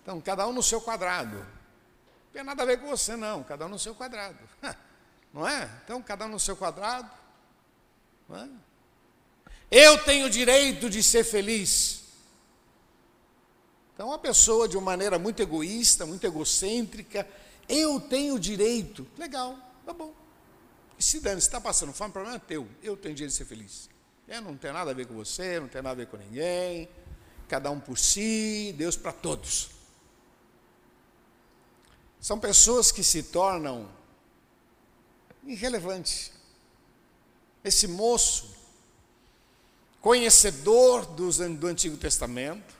Então, 0.00 0.20
cada 0.20 0.46
um 0.46 0.52
no 0.52 0.62
seu 0.62 0.80
quadrado. 0.80 1.38
Não 1.38 2.32
tem 2.32 2.44
nada 2.44 2.62
a 2.62 2.66
ver 2.66 2.78
com 2.80 2.86
você, 2.86 3.16
não, 3.16 3.42
cada 3.42 3.66
um 3.66 3.68
no 3.68 3.80
seu 3.80 3.96
quadrado. 3.96 4.38
Não 5.34 5.46
é? 5.46 5.68
Então, 5.84 6.00
cada 6.00 6.26
um 6.26 6.28
no 6.28 6.40
seu 6.40 6.56
quadrado. 6.56 7.10
Não 8.28 8.36
é? 8.36 8.48
Eu 9.70 10.02
tenho 10.04 10.26
o 10.26 10.30
direito 10.30 10.90
de 10.90 11.02
ser 11.02 11.24
feliz. 11.24 12.00
Então, 13.94 14.08
uma 14.08 14.18
pessoa 14.18 14.66
de 14.66 14.76
uma 14.76 14.84
maneira 14.84 15.18
muito 15.18 15.40
egoísta, 15.40 16.06
muito 16.06 16.26
egocêntrica, 16.26 17.28
eu 17.68 18.00
tenho 18.00 18.38
direito. 18.38 19.06
Legal, 19.16 19.56
tá 19.86 19.92
bom. 19.92 20.12
E 20.98 21.02
se 21.02 21.20
dane, 21.20 21.40
se 21.40 21.46
está 21.46 21.60
passando 21.60 21.92
fome, 21.92 22.10
o 22.10 22.12
problema 22.12 22.36
é 22.36 22.40
teu. 22.40 22.66
Eu 22.82 22.96
tenho 22.96 23.14
direito 23.14 23.32
de 23.32 23.36
ser 23.36 23.44
feliz. 23.44 23.88
É, 24.26 24.40
não 24.40 24.56
tem 24.56 24.72
nada 24.72 24.90
a 24.90 24.94
ver 24.94 25.06
com 25.06 25.14
você, 25.14 25.60
não 25.60 25.68
tem 25.68 25.82
nada 25.82 25.90
a 25.90 25.94
ver 25.94 26.06
com 26.06 26.16
ninguém. 26.16 26.88
Cada 27.48 27.70
um 27.70 27.78
por 27.78 27.98
si, 27.98 28.74
Deus 28.76 28.96
para 28.96 29.12
todos. 29.12 29.70
São 32.20 32.38
pessoas 32.38 32.92
que 32.92 33.02
se 33.02 33.22
tornam 33.22 33.90
irrelevantes. 35.44 36.32
Esse 37.64 37.88
moço, 37.88 38.54
conhecedor 40.00 41.06
do 41.06 41.66
Antigo 41.66 41.96
Testamento, 41.96 42.74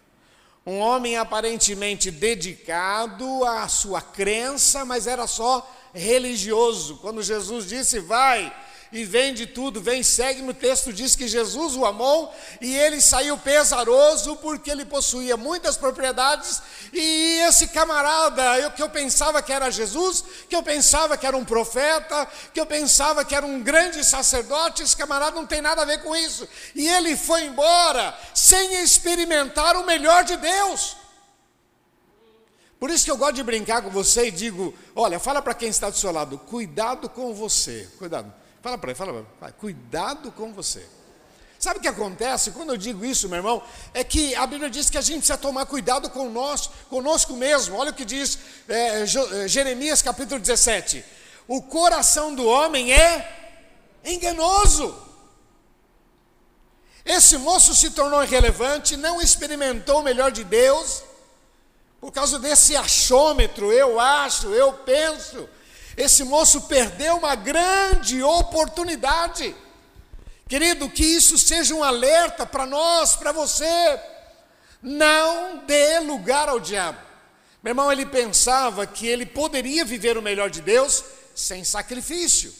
um 0.64 0.78
homem 0.78 1.16
aparentemente 1.16 2.10
dedicado 2.10 3.44
à 3.44 3.66
sua 3.68 4.00
crença, 4.00 4.84
mas 4.84 5.06
era 5.06 5.26
só 5.26 5.68
religioso. 5.92 6.98
Quando 6.98 7.22
Jesus 7.22 7.66
disse, 7.66 7.98
vai, 7.98 8.54
e 8.92 9.04
vende 9.04 9.46
tudo, 9.46 9.80
vem, 9.80 10.02
segue. 10.02 10.42
No 10.42 10.52
texto 10.52 10.92
diz 10.92 11.14
que 11.14 11.28
Jesus 11.28 11.76
o 11.76 11.84
amou 11.84 12.34
e 12.60 12.76
ele 12.76 13.00
saiu 13.00 13.38
pesaroso 13.38 14.36
porque 14.36 14.70
ele 14.70 14.84
possuía 14.84 15.36
muitas 15.36 15.76
propriedades. 15.76 16.60
E 16.92 17.38
esse 17.46 17.68
camarada, 17.68 18.58
eu 18.58 18.70
que 18.70 18.82
eu 18.82 18.90
pensava 18.90 19.42
que 19.42 19.52
era 19.52 19.70
Jesus, 19.70 20.24
que 20.48 20.56
eu 20.56 20.62
pensava 20.62 21.16
que 21.16 21.26
era 21.26 21.36
um 21.36 21.44
profeta, 21.44 22.26
que 22.52 22.60
eu 22.60 22.66
pensava 22.66 23.24
que 23.24 23.34
era 23.34 23.46
um 23.46 23.62
grande 23.62 24.04
sacerdote, 24.04 24.82
esse 24.82 24.96
camarada 24.96 25.36
não 25.36 25.46
tem 25.46 25.60
nada 25.60 25.82
a 25.82 25.84
ver 25.84 26.02
com 26.02 26.14
isso. 26.16 26.48
E 26.74 26.88
ele 26.88 27.16
foi 27.16 27.44
embora 27.44 28.16
sem 28.34 28.82
experimentar 28.82 29.76
o 29.76 29.86
melhor 29.86 30.24
de 30.24 30.36
Deus. 30.36 30.96
Por 32.80 32.88
isso 32.88 33.04
que 33.04 33.10
eu 33.10 33.16
gosto 33.16 33.34
de 33.34 33.42
brincar 33.42 33.82
com 33.82 33.90
você 33.90 34.28
e 34.28 34.30
digo: 34.30 34.74
olha, 34.96 35.20
fala 35.20 35.42
para 35.42 35.54
quem 35.54 35.68
está 35.68 35.90
do 35.90 35.98
seu 35.98 36.10
lado, 36.10 36.38
cuidado 36.38 37.08
com 37.10 37.34
você. 37.34 37.86
Cuidado. 37.98 38.39
Fala 38.62 38.76
para 38.76 38.90
ele, 38.90 38.98
fala 38.98 39.26
para 39.38 39.48
ele, 39.48 39.56
cuidado 39.58 40.30
com 40.32 40.52
você. 40.52 40.86
Sabe 41.58 41.78
o 41.78 41.82
que 41.82 41.88
acontece 41.88 42.52
quando 42.52 42.70
eu 42.70 42.76
digo 42.76 43.04
isso, 43.04 43.28
meu 43.28 43.38
irmão? 43.38 43.62
É 43.92 44.02
que 44.02 44.34
a 44.34 44.46
Bíblia 44.46 44.70
diz 44.70 44.88
que 44.88 44.96
a 44.96 45.02
gente 45.02 45.18
precisa 45.18 45.36
tomar 45.36 45.66
cuidado 45.66 46.08
com 46.08 46.30
nós, 46.30 46.70
conosco 46.88 47.34
mesmo. 47.34 47.76
Olha 47.76 47.90
o 47.90 47.94
que 47.94 48.04
diz 48.04 48.38
é, 48.66 49.04
Jeremias 49.46 50.00
capítulo 50.00 50.40
17: 50.40 51.04
o 51.46 51.60
coração 51.60 52.34
do 52.34 52.46
homem 52.46 52.92
é 52.92 53.58
enganoso. 54.04 54.96
Esse 57.04 57.36
moço 57.38 57.74
se 57.74 57.90
tornou 57.90 58.22
irrelevante, 58.22 58.96
não 58.96 59.20
experimentou 59.20 60.00
o 60.00 60.02
melhor 60.02 60.30
de 60.30 60.44
Deus 60.44 61.02
por 62.00 62.10
causa 62.10 62.38
desse 62.38 62.74
achômetro, 62.74 63.70
eu 63.70 64.00
acho, 64.00 64.48
eu 64.48 64.72
penso, 64.72 65.46
esse 65.96 66.24
moço 66.24 66.62
perdeu 66.62 67.16
uma 67.16 67.34
grande 67.34 68.22
oportunidade. 68.22 69.54
Querido, 70.48 70.90
que 70.90 71.04
isso 71.04 71.38
seja 71.38 71.74
um 71.74 71.84
alerta 71.84 72.44
para 72.44 72.66
nós, 72.66 73.14
para 73.16 73.32
você. 73.32 74.00
Não 74.82 75.58
dê 75.66 76.00
lugar 76.00 76.48
ao 76.48 76.58
diabo. 76.58 76.98
Meu 77.62 77.72
irmão, 77.72 77.92
ele 77.92 78.06
pensava 78.06 78.86
que 78.86 79.06
ele 79.06 79.26
poderia 79.26 79.84
viver 79.84 80.16
o 80.16 80.22
melhor 80.22 80.48
de 80.48 80.62
Deus 80.62 81.04
sem 81.34 81.62
sacrifício. 81.62 82.52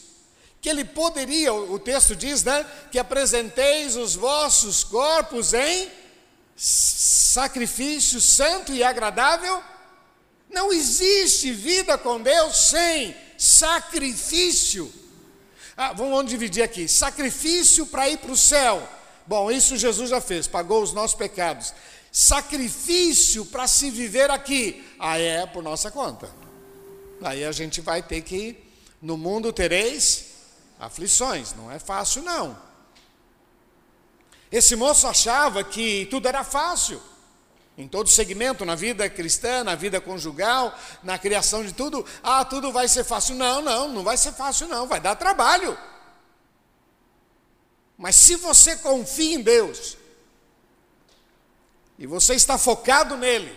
Que 0.61 0.69
ele 0.69 0.85
poderia, 0.85 1.51
o 1.53 1.79
texto 1.79 2.15
diz, 2.15 2.43
né? 2.43 2.65
Que 2.91 2.99
apresenteis 2.99 3.95
os 3.95 4.15
vossos 4.15 4.83
corpos 4.83 5.53
em 5.53 5.91
sacrifício 6.55 8.21
santo 8.21 8.71
e 8.71 8.83
agradável? 8.83 9.63
Não 10.51 10.71
existe 10.71 11.51
vida 11.51 11.97
com 11.97 12.21
Deus 12.21 12.69
sem 12.69 13.15
sacrifício. 13.37 14.91
Ah, 15.75 15.93
vamos 15.93 16.29
dividir 16.29 16.61
aqui: 16.61 16.87
sacrifício 16.87 17.85
para 17.85 18.09
ir 18.09 18.17
para 18.17 18.31
o 18.31 18.37
céu. 18.37 18.87
Bom, 19.25 19.49
isso 19.49 19.77
Jesus 19.77 20.09
já 20.09 20.19
fez, 20.19 20.47
pagou 20.47 20.83
os 20.83 20.93
nossos 20.93 21.15
pecados. 21.15 21.73
Sacrifício 22.11 23.45
para 23.45 23.67
se 23.67 23.89
viver 23.89 24.29
aqui. 24.29 24.85
Aí 24.99 25.23
é 25.23 25.45
por 25.45 25.63
nossa 25.63 25.89
conta. 25.89 26.29
Aí 27.21 27.45
a 27.45 27.51
gente 27.51 27.79
vai 27.79 28.03
ter 28.03 28.21
que, 28.21 28.57
no 29.01 29.15
mundo 29.15 29.53
tereis 29.53 30.25
aflições. 30.79 31.53
Não 31.53 31.71
é 31.71 31.79
fácil, 31.79 32.23
não. 32.23 32.57
Esse 34.51 34.75
moço 34.75 35.07
achava 35.07 35.63
que 35.63 36.07
tudo 36.11 36.27
era 36.27 36.43
fácil. 36.43 37.01
Em 37.77 37.87
todo 37.87 38.09
segmento, 38.09 38.65
na 38.65 38.75
vida 38.75 39.09
cristã, 39.09 39.63
na 39.63 39.75
vida 39.75 40.01
conjugal, 40.01 40.77
na 41.01 41.17
criação 41.17 41.63
de 41.63 41.73
tudo, 41.73 42.05
ah, 42.21 42.43
tudo 42.43 42.71
vai 42.71 42.87
ser 42.87 43.03
fácil. 43.03 43.35
Não, 43.35 43.61
não, 43.61 43.87
não 43.87 44.03
vai 44.03 44.17
ser 44.17 44.33
fácil, 44.33 44.67
não, 44.67 44.87
vai 44.87 44.99
dar 44.99 45.15
trabalho. 45.15 45.77
Mas 47.97 48.15
se 48.15 48.35
você 48.35 48.75
confia 48.77 49.35
em 49.35 49.41
Deus, 49.41 49.97
e 51.97 52.07
você 52.07 52.33
está 52.33 52.57
focado 52.57 53.15
nele, 53.15 53.55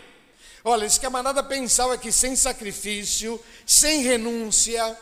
olha, 0.63 0.85
esse 0.85 1.01
camarada 1.01 1.43
pensava 1.43 1.97
que 1.97 2.13
sem 2.13 2.37
sacrifício, 2.37 3.43
sem 3.67 4.03
renúncia, 4.03 4.99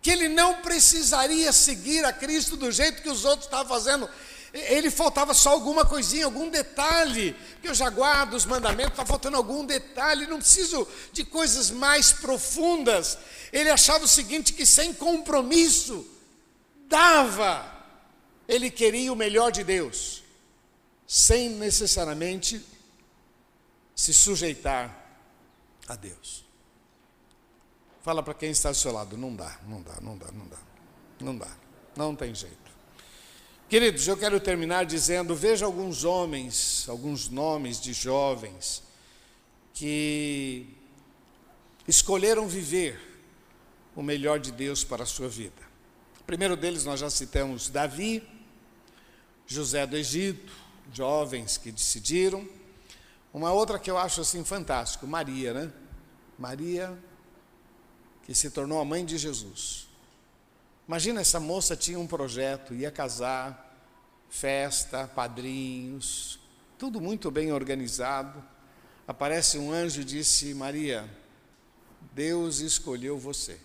que 0.00 0.10
ele 0.10 0.28
não 0.28 0.62
precisaria 0.62 1.52
seguir 1.52 2.04
a 2.04 2.12
Cristo 2.12 2.56
do 2.56 2.72
jeito 2.72 3.02
que 3.02 3.08
os 3.08 3.24
outros 3.24 3.44
estavam 3.44 3.68
fazendo, 3.68 4.08
ele 4.52 4.90
faltava 4.90 5.32
só 5.32 5.50
alguma 5.50 5.84
coisinha, 5.86 6.26
algum 6.26 6.50
detalhe, 6.50 7.34
que 7.62 7.68
eu 7.68 7.74
já 7.74 7.88
guardo 7.88 8.34
os 8.34 8.44
mandamentos, 8.44 8.92
está 8.92 9.06
faltando 9.06 9.36
algum 9.36 9.64
detalhe, 9.64 10.26
não 10.26 10.38
preciso 10.38 10.86
de 11.10 11.24
coisas 11.24 11.70
mais 11.70 12.12
profundas. 12.12 13.16
Ele 13.50 13.70
achava 13.70 14.04
o 14.04 14.08
seguinte: 14.08 14.52
que 14.52 14.66
sem 14.66 14.92
compromisso, 14.92 16.06
dava, 16.86 17.64
ele 18.46 18.70
queria 18.70 19.10
o 19.10 19.16
melhor 19.16 19.50
de 19.50 19.64
Deus, 19.64 20.22
sem 21.06 21.48
necessariamente 21.48 22.62
se 23.94 24.12
sujeitar 24.12 24.94
a 25.88 25.96
Deus. 25.96 26.44
Fala 28.02 28.22
para 28.22 28.34
quem 28.34 28.50
está 28.50 28.68
ao 28.68 28.74
seu 28.74 28.92
lado, 28.92 29.16
não 29.16 29.34
dá, 29.34 29.58
não 29.66 29.80
dá, 29.80 29.94
não 30.02 30.18
dá, 30.18 30.26
não 30.32 30.46
dá, 30.46 30.58
não 31.20 31.38
dá, 31.38 31.48
não 31.96 32.14
tem 32.14 32.34
jeito. 32.34 32.61
Queridos, 33.72 34.06
eu 34.06 34.18
quero 34.18 34.38
terminar 34.38 34.84
dizendo: 34.84 35.34
veja 35.34 35.64
alguns 35.64 36.04
homens, 36.04 36.86
alguns 36.90 37.30
nomes 37.30 37.80
de 37.80 37.94
jovens 37.94 38.82
que 39.72 40.66
escolheram 41.88 42.46
viver 42.46 43.00
o 43.96 44.02
melhor 44.02 44.38
de 44.38 44.52
Deus 44.52 44.84
para 44.84 45.04
a 45.04 45.06
sua 45.06 45.26
vida. 45.26 45.62
O 46.20 46.24
primeiro 46.24 46.54
deles 46.54 46.84
nós 46.84 47.00
já 47.00 47.08
citamos 47.08 47.70
Davi, 47.70 48.22
José 49.46 49.86
do 49.86 49.96
Egito, 49.96 50.52
jovens 50.92 51.56
que 51.56 51.72
decidiram. 51.72 52.46
Uma 53.32 53.54
outra 53.54 53.78
que 53.78 53.90
eu 53.90 53.96
acho 53.96 54.20
assim 54.20 54.44
fantástico, 54.44 55.06
Maria, 55.06 55.54
né? 55.54 55.72
Maria 56.38 56.94
que 58.26 58.34
se 58.34 58.50
tornou 58.50 58.82
a 58.82 58.84
mãe 58.84 59.02
de 59.02 59.16
Jesus. 59.16 59.88
Imagina 60.86 61.20
essa 61.20 61.38
moça 61.38 61.76
tinha 61.76 61.98
um 61.98 62.06
projeto, 62.06 62.74
ia 62.74 62.90
casar, 62.90 63.72
festa, 64.28 65.06
padrinhos, 65.06 66.40
tudo 66.78 67.00
muito 67.00 67.30
bem 67.30 67.52
organizado. 67.52 68.42
Aparece 69.06 69.58
um 69.58 69.72
anjo 69.72 70.00
e 70.00 70.04
disse: 70.04 70.52
Maria, 70.54 71.08
Deus 72.12 72.58
escolheu 72.60 73.18
você. 73.18 73.58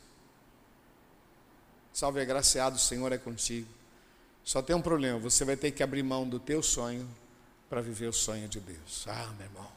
Salve 1.92 2.22
agraciado, 2.22 2.76
o 2.76 2.80
Senhor 2.80 3.12
é 3.12 3.18
contigo. 3.18 3.68
Só 4.44 4.62
tem 4.62 4.76
um 4.76 4.82
problema, 4.82 5.18
você 5.18 5.44
vai 5.44 5.58
ter 5.58 5.72
que 5.72 5.82
abrir 5.82 6.04
mão 6.04 6.30
do 6.30 6.40
teu 6.40 6.62
sonho 6.62 7.10
para 7.70 7.82
viver 7.82 8.08
o 8.08 8.14
sonho 8.14 8.48
de 8.48 8.60
Deus. 8.60 9.06
Ah, 9.08 9.34
meu 9.38 9.48
irmão. 9.48 9.72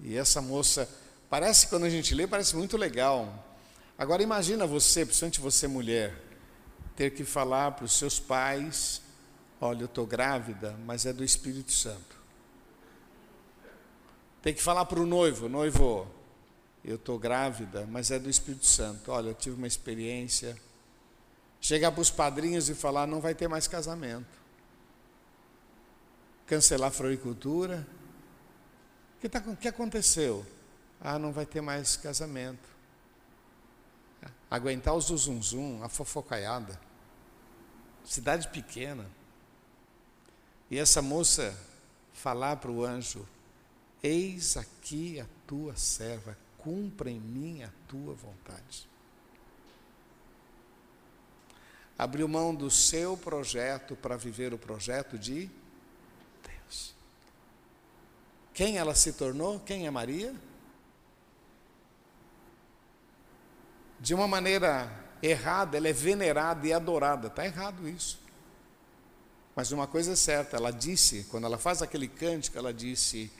E 0.00 0.16
essa 0.16 0.42
moça, 0.42 0.88
parece 1.30 1.68
quando 1.68 1.84
a 1.84 1.90
gente 1.90 2.14
lê, 2.14 2.26
parece 2.26 2.54
muito 2.54 2.76
legal. 2.76 3.53
Agora 3.96 4.22
imagina 4.22 4.66
você, 4.66 5.06
principalmente 5.06 5.40
você 5.40 5.68
mulher, 5.68 6.20
ter 6.96 7.10
que 7.10 7.24
falar 7.24 7.72
para 7.72 7.84
os 7.84 7.96
seus 7.96 8.18
pais, 8.18 9.00
olha, 9.60 9.82
eu 9.82 9.86
estou 9.86 10.04
grávida, 10.04 10.76
mas 10.84 11.06
é 11.06 11.12
do 11.12 11.22
Espírito 11.22 11.70
Santo. 11.70 12.16
Tem 14.42 14.52
que 14.52 14.62
falar 14.62 14.84
para 14.84 15.00
o 15.00 15.06
noivo, 15.06 15.48
noivo, 15.48 16.08
eu 16.84 16.96
estou 16.96 17.18
grávida, 17.18 17.86
mas 17.86 18.10
é 18.10 18.18
do 18.18 18.28
Espírito 18.28 18.66
Santo. 18.66 19.12
Olha, 19.12 19.28
eu 19.28 19.34
tive 19.34 19.56
uma 19.56 19.66
experiência. 19.66 20.56
Chegar 21.60 21.92
para 21.92 22.02
os 22.02 22.10
padrinhos 22.10 22.68
e 22.68 22.74
falar, 22.74 23.06
não 23.06 23.20
vai 23.20 23.34
ter 23.34 23.48
mais 23.48 23.68
casamento. 23.68 24.26
Cancelar 26.46 26.88
a 26.88 26.92
floricultura. 26.92 27.86
O 29.16 29.20
que, 29.20 29.28
tá, 29.28 29.40
que 29.40 29.68
aconteceu? 29.68 30.44
Ah, 31.00 31.18
não 31.18 31.32
vai 31.32 31.46
ter 31.46 31.62
mais 31.62 31.96
casamento 31.96 32.73
aguentar 34.54 34.94
o 34.94 35.00
zum, 35.00 35.82
a 35.82 35.88
fofocaiada. 35.88 36.80
Cidade 38.04 38.48
pequena. 38.48 39.06
E 40.70 40.78
essa 40.78 41.02
moça 41.02 41.58
falar 42.12 42.56
para 42.56 42.70
o 42.70 42.84
anjo: 42.84 43.26
Eis 44.02 44.56
aqui 44.56 45.20
a 45.20 45.26
tua 45.46 45.76
serva, 45.76 46.36
cumpra 46.58 47.10
em 47.10 47.18
mim 47.18 47.62
a 47.62 47.70
tua 47.88 48.14
vontade. 48.14 48.88
Abriu 51.98 52.26
mão 52.26 52.54
do 52.54 52.70
seu 52.70 53.16
projeto 53.16 53.94
para 53.96 54.16
viver 54.16 54.52
o 54.52 54.58
projeto 54.58 55.18
de 55.18 55.48
Deus. 56.46 56.94
Quem 58.52 58.78
ela 58.78 58.94
se 58.94 59.12
tornou? 59.12 59.60
Quem 59.60 59.86
é 59.86 59.90
Maria? 59.90 60.34
De 64.04 64.12
uma 64.12 64.28
maneira 64.28 64.92
errada, 65.22 65.78
ela 65.78 65.88
é 65.88 65.92
venerada 65.94 66.66
e 66.66 66.74
adorada. 66.74 67.28
Está 67.28 67.42
errado 67.46 67.88
isso. 67.88 68.20
Mas 69.56 69.72
uma 69.72 69.86
coisa 69.86 70.12
é 70.12 70.16
certa, 70.16 70.58
ela 70.58 70.70
disse, 70.70 71.24
quando 71.30 71.44
ela 71.46 71.56
faz 71.56 71.80
aquele 71.80 72.06
cântico, 72.06 72.58
ela 72.58 72.70
disse: 72.70 73.32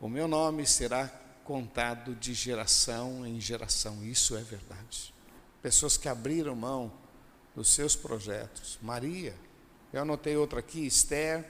O 0.00 0.08
meu 0.08 0.26
nome 0.26 0.66
será 0.66 1.06
contado 1.44 2.14
de 2.14 2.32
geração 2.32 3.26
em 3.26 3.38
geração. 3.38 4.02
Isso 4.02 4.34
é 4.38 4.40
verdade. 4.40 5.12
Pessoas 5.60 5.98
que 5.98 6.08
abriram 6.08 6.56
mão 6.56 6.90
dos 7.54 7.68
seus 7.68 7.94
projetos. 7.94 8.78
Maria, 8.80 9.34
eu 9.92 10.00
anotei 10.00 10.34
outra 10.34 10.60
aqui, 10.60 10.86
Esther, 10.86 11.44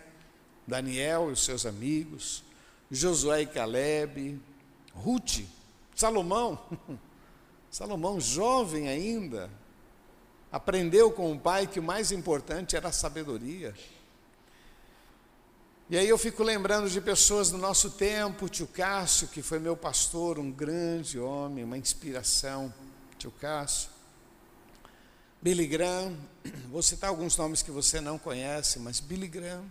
Daniel 0.67 1.29
e 1.29 1.35
os 1.35 1.45
seus 1.45 1.65
amigos, 1.65 2.43
Josué 2.91 3.43
e 3.43 3.47
Caleb, 3.47 4.41
Ruth, 4.93 5.43
Salomão, 5.95 6.59
Salomão 7.71 8.21
jovem 8.21 8.89
ainda, 8.89 9.51
aprendeu 10.51 11.11
com 11.11 11.33
o 11.33 11.39
pai 11.39 11.67
que 11.67 11.81
o 11.81 11.83
mais 11.83 12.13
importante 12.13 12.77
era 12.77 12.89
a 12.89 12.93
sabedoria. 12.93 13.75
E 15.89 15.97
aí 15.97 16.09
eu 16.09 16.19
fico 16.19 16.43
lembrando 16.43 16.91
de 16.91 17.01
pessoas 17.01 17.51
do 17.51 17.59
nosso 17.59 17.91
tempo, 17.91 18.49
tio 18.49 18.67
Cássio, 18.67 19.29
que 19.29 19.41
foi 19.41 19.59
meu 19.61 19.77
pastor, 19.77 20.39
um 20.39 20.51
grande 20.51 21.19
homem, 21.19 21.63
uma 21.63 21.79
inspiração, 21.79 22.75
tio 23.17 23.31
Cássio. 23.31 23.91
Billy 25.41 25.67
Graham, 25.67 26.17
vou 26.71 26.83
citar 26.83 27.11
alguns 27.11 27.37
nomes 27.37 27.63
que 27.63 27.71
você 27.71 28.01
não 28.01 28.19
conhece, 28.19 28.81
mas 28.81 28.99
Billy 28.99 29.29
Graham. 29.29 29.65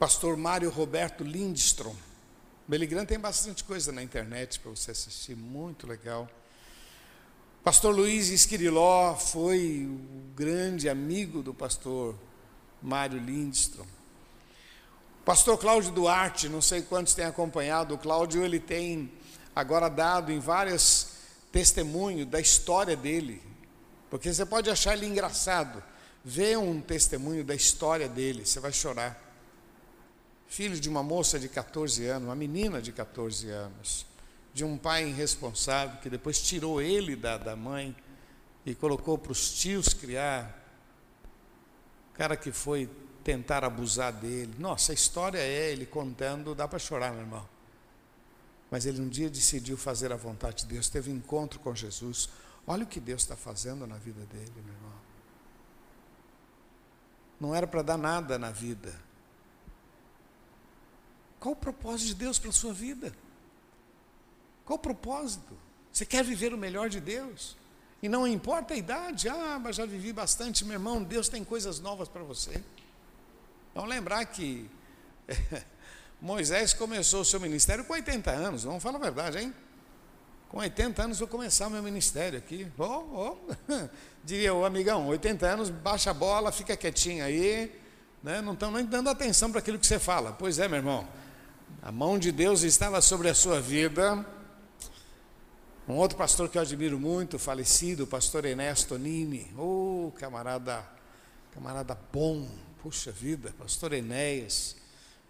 Pastor 0.00 0.36
Mário 0.36 0.68
Roberto 0.68 1.22
Lindstrom. 1.22 1.94
Graham 2.78 3.04
tem 3.04 3.18
bastante 3.18 3.62
coisa 3.64 3.92
na 3.92 4.02
internet 4.02 4.58
para 4.58 4.70
você 4.70 4.92
assistir, 4.92 5.36
muito 5.36 5.86
legal. 5.86 6.26
Pastor 7.62 7.94
Luiz 7.94 8.30
Esquiriló 8.30 9.14
foi 9.14 9.86
o 9.86 10.34
grande 10.34 10.88
amigo 10.88 11.42
do 11.42 11.52
pastor 11.52 12.18
Mário 12.82 13.18
Lindstrom. 13.18 13.86
Pastor 15.22 15.58
Cláudio 15.58 15.92
Duarte, 15.92 16.48
não 16.48 16.62
sei 16.62 16.80
quantos 16.80 17.12
têm 17.12 17.26
acompanhado, 17.26 17.94
o 17.94 17.98
Cláudio 17.98 18.42
ele 18.42 18.58
tem 18.58 19.12
agora 19.54 19.88
dado 19.90 20.32
em 20.32 20.40
vários 20.40 21.08
testemunhos 21.52 22.26
da 22.26 22.40
história 22.40 22.96
dele, 22.96 23.42
porque 24.10 24.32
você 24.32 24.46
pode 24.46 24.70
achar 24.70 24.94
ele 24.94 25.06
engraçado, 25.06 25.84
vê 26.24 26.56
um 26.56 26.80
testemunho 26.80 27.44
da 27.44 27.54
história 27.54 28.08
dele, 28.08 28.46
você 28.46 28.58
vai 28.58 28.72
chorar. 28.72 29.21
Filho 30.52 30.78
de 30.78 30.86
uma 30.86 31.02
moça 31.02 31.40
de 31.40 31.48
14 31.48 32.04
anos, 32.04 32.28
uma 32.28 32.34
menina 32.34 32.82
de 32.82 32.92
14 32.92 33.48
anos, 33.48 34.04
de 34.52 34.62
um 34.62 34.76
pai 34.76 35.08
irresponsável 35.08 35.98
que 36.02 36.10
depois 36.10 36.42
tirou 36.42 36.78
ele 36.78 37.16
da, 37.16 37.38
da 37.38 37.56
mãe 37.56 37.96
e 38.66 38.74
colocou 38.74 39.16
para 39.16 39.32
os 39.32 39.50
tios 39.58 39.94
criar 39.94 40.62
cara 42.12 42.36
que 42.36 42.52
foi 42.52 42.86
tentar 43.24 43.64
abusar 43.64 44.12
dele. 44.12 44.54
Nossa, 44.58 44.92
a 44.92 44.94
história 44.94 45.38
é 45.38 45.70
ele 45.70 45.86
contando, 45.86 46.54
dá 46.54 46.68
para 46.68 46.78
chorar, 46.78 47.12
meu 47.12 47.22
irmão. 47.22 47.48
Mas 48.70 48.84
ele 48.84 49.00
um 49.00 49.08
dia 49.08 49.30
decidiu 49.30 49.78
fazer 49.78 50.12
a 50.12 50.16
vontade 50.16 50.64
de 50.64 50.66
Deus, 50.66 50.90
teve 50.90 51.10
um 51.10 51.16
encontro 51.16 51.58
com 51.60 51.74
Jesus. 51.74 52.28
Olha 52.66 52.84
o 52.84 52.86
que 52.86 53.00
Deus 53.00 53.22
está 53.22 53.36
fazendo 53.36 53.86
na 53.86 53.96
vida 53.96 54.20
dele, 54.26 54.52
meu 54.62 54.74
irmão. 54.74 54.92
Não 57.40 57.54
era 57.54 57.66
para 57.66 57.80
dar 57.80 57.96
nada 57.96 58.38
na 58.38 58.50
vida. 58.50 58.94
Qual 61.42 61.54
o 61.54 61.56
propósito 61.56 62.06
de 62.06 62.14
Deus 62.14 62.38
para 62.38 62.50
a 62.50 62.52
sua 62.52 62.72
vida? 62.72 63.12
Qual 64.64 64.76
o 64.76 64.80
propósito? 64.80 65.58
Você 65.92 66.06
quer 66.06 66.22
viver 66.22 66.54
o 66.54 66.56
melhor 66.56 66.88
de 66.88 67.00
Deus? 67.00 67.56
E 68.00 68.08
não 68.08 68.28
importa 68.28 68.74
a 68.74 68.76
idade, 68.76 69.28
ah, 69.28 69.58
mas 69.60 69.74
já 69.74 69.84
vivi 69.84 70.12
bastante, 70.12 70.64
meu 70.64 70.74
irmão, 70.74 71.02
Deus 71.02 71.28
tem 71.28 71.42
coisas 71.42 71.80
novas 71.80 72.06
para 72.06 72.22
você. 72.22 72.62
Vamos 73.74 73.90
lembrar 73.90 74.24
que 74.26 74.70
Moisés 76.22 76.72
começou 76.72 77.22
o 77.22 77.24
seu 77.24 77.40
ministério 77.40 77.84
com 77.84 77.92
80 77.92 78.30
anos, 78.30 78.62
vamos 78.62 78.80
falar 78.80 78.98
a 78.98 79.00
verdade, 79.00 79.38
hein? 79.38 79.52
Com 80.48 80.58
80 80.58 81.02
anos 81.02 81.18
vou 81.18 81.26
começar 81.26 81.66
o 81.66 81.70
meu 81.70 81.82
ministério 81.82 82.38
aqui. 82.38 82.70
Oh, 82.78 82.84
oh. 83.34 83.88
Diria 84.22 84.54
o 84.54 84.64
amigão, 84.64 85.08
80 85.08 85.44
anos, 85.44 85.70
baixa 85.70 86.12
a 86.12 86.14
bola, 86.14 86.52
fica 86.52 86.76
quietinho 86.76 87.24
aí, 87.24 87.76
né? 88.22 88.40
não 88.40 88.52
estão 88.52 88.70
nem 88.70 88.84
dando 88.84 89.10
atenção 89.10 89.50
para 89.50 89.58
aquilo 89.58 89.76
que 89.76 89.88
você 89.88 89.98
fala. 89.98 90.32
Pois 90.32 90.60
é, 90.60 90.68
meu 90.68 90.76
irmão, 90.76 91.08
a 91.80 91.92
mão 91.92 92.18
de 92.18 92.32
Deus 92.32 92.62
estava 92.62 93.00
sobre 93.00 93.28
a 93.28 93.34
sua 93.34 93.60
vida 93.60 94.26
um 95.88 95.96
outro 95.96 96.16
pastor 96.16 96.48
que 96.48 96.56
eu 96.56 96.62
admiro 96.62 96.96
muito, 96.98 97.40
falecido, 97.40 98.04
o 98.04 98.06
pastor 98.06 98.44
Ernesto 98.44 98.96
Nini. 98.96 99.52
Oh, 99.58 100.12
camarada, 100.16 100.88
camarada 101.52 101.98
bom, 102.12 102.48
puxa 102.80 103.10
vida, 103.10 103.52
pastor 103.58 103.92
Enéas. 103.92 104.76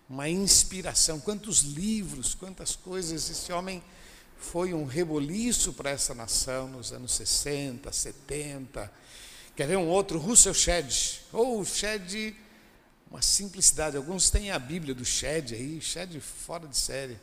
Uma 0.06 0.28
inspiração, 0.28 1.18
quantos 1.18 1.62
livros, 1.62 2.34
quantas 2.34 2.76
coisas. 2.76 3.30
Esse 3.30 3.50
homem 3.50 3.82
foi 4.36 4.74
um 4.74 4.84
reboliço 4.84 5.72
para 5.72 5.88
essa 5.88 6.14
nação 6.14 6.68
nos 6.68 6.92
anos 6.92 7.12
60, 7.12 7.90
70. 7.90 8.92
Quer 9.56 9.66
ver 9.66 9.78
um 9.78 9.88
outro, 9.88 10.18
Russell 10.18 10.52
Shedd. 10.52 11.22
Oh, 11.32 11.64
Shedd, 11.64 12.36
uma 13.12 13.20
simplicidade. 13.20 13.94
Alguns 13.94 14.30
têm 14.30 14.50
a 14.50 14.58
Bíblia 14.58 14.94
do 14.94 15.04
Shedd 15.04 15.52
aí, 15.52 15.82
Shedd 15.82 16.18
fora 16.18 16.66
de 16.66 16.78
série. 16.78 17.18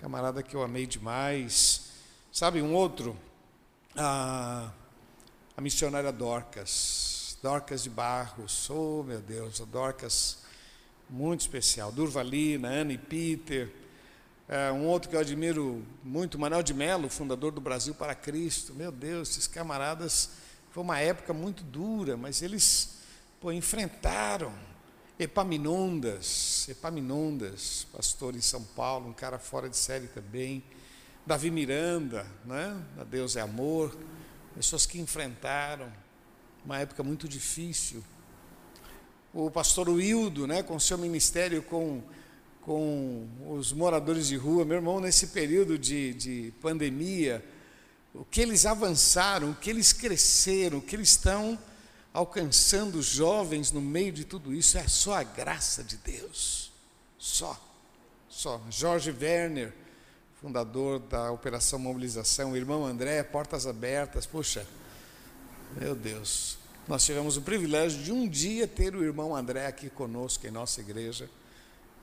Camarada 0.00 0.42
que 0.42 0.56
eu 0.56 0.62
amei 0.62 0.86
demais. 0.86 1.90
Sabe, 2.32 2.62
um 2.62 2.72
outro, 2.72 3.14
a, 3.94 4.72
a 5.54 5.60
missionária 5.60 6.10
Dorcas, 6.10 7.36
Dorcas 7.42 7.82
de 7.82 7.90
Barros, 7.90 8.70
oh 8.70 9.02
meu 9.02 9.20
Deus, 9.20 9.60
a 9.60 9.66
Dorcas, 9.66 10.38
muito 11.10 11.42
especial, 11.42 11.92
Durvalina, 11.92 12.68
Anne 12.68 12.96
Peter, 12.96 13.70
é, 14.48 14.72
um 14.72 14.86
outro 14.86 15.10
que 15.10 15.16
eu 15.16 15.20
admiro 15.20 15.84
muito, 16.02 16.38
Manuel 16.38 16.62
de 16.62 16.72
Mello, 16.72 17.10
fundador 17.10 17.52
do 17.52 17.60
Brasil 17.60 17.94
para 17.94 18.14
Cristo, 18.14 18.72
meu 18.72 18.90
Deus, 18.90 19.32
esses 19.32 19.46
camaradas, 19.46 20.30
foi 20.70 20.82
uma 20.82 20.98
época 21.00 21.34
muito 21.34 21.62
dura, 21.62 22.16
mas 22.16 22.40
eles 22.40 22.96
pô, 23.38 23.52
enfrentaram 23.52 24.71
Epaminondas, 25.18 26.66
Epaminondas, 26.68 27.86
pastor 27.92 28.34
em 28.34 28.40
São 28.40 28.62
Paulo, 28.62 29.08
um 29.08 29.12
cara 29.12 29.38
fora 29.38 29.68
de 29.68 29.76
série 29.76 30.06
também, 30.06 30.64
Davi 31.26 31.50
Miranda, 31.50 32.26
né? 32.44 32.82
A 32.98 33.04
Deus 33.04 33.36
é 33.36 33.40
amor, 33.40 33.96
pessoas 34.54 34.86
que 34.86 34.98
enfrentaram 34.98 35.92
uma 36.64 36.78
época 36.78 37.02
muito 37.02 37.28
difícil. 37.28 38.02
O 39.34 39.50
pastor 39.50 39.88
Wildo, 39.88 40.46
né, 40.46 40.62
com 40.62 40.78
seu 40.78 40.98
ministério 40.98 41.62
com, 41.62 42.02
com 42.60 43.28
os 43.48 43.72
moradores 43.72 44.26
de 44.28 44.36
rua, 44.36 44.64
meu 44.64 44.76
irmão, 44.76 45.00
nesse 45.00 45.28
período 45.28 45.78
de, 45.78 46.14
de 46.14 46.54
pandemia, 46.60 47.44
o 48.14 48.24
que 48.24 48.40
eles 48.40 48.66
avançaram, 48.66 49.50
o 49.50 49.54
que 49.54 49.70
eles 49.70 49.92
cresceram, 49.92 50.78
o 50.78 50.82
que 50.82 50.96
eles 50.96 51.10
estão 51.10 51.58
alcançando 52.12 52.96
os 52.98 53.06
jovens 53.06 53.72
no 53.72 53.80
meio 53.80 54.12
de 54.12 54.24
tudo 54.24 54.52
isso, 54.52 54.76
é 54.76 54.86
só 54.86 55.14
a 55.14 55.22
graça 55.22 55.82
de 55.82 55.96
Deus. 55.96 56.70
Só. 57.18 57.58
Só. 58.28 58.60
Jorge 58.70 59.10
Werner, 59.10 59.72
fundador 60.40 60.98
da 60.98 61.30
Operação 61.30 61.78
Mobilização, 61.78 62.52
o 62.52 62.56
irmão 62.56 62.84
André, 62.84 63.22
Portas 63.22 63.66
Abertas. 63.66 64.26
Puxa, 64.26 64.66
meu 65.80 65.94
Deus, 65.94 66.58
nós 66.86 67.04
tivemos 67.04 67.36
o 67.36 67.42
privilégio 67.42 68.02
de 68.02 68.12
um 68.12 68.28
dia 68.28 68.66
ter 68.66 68.94
o 68.94 69.02
irmão 69.02 69.34
André 69.34 69.66
aqui 69.66 69.88
conosco 69.88 70.46
em 70.46 70.50
nossa 70.50 70.80
igreja. 70.80 71.30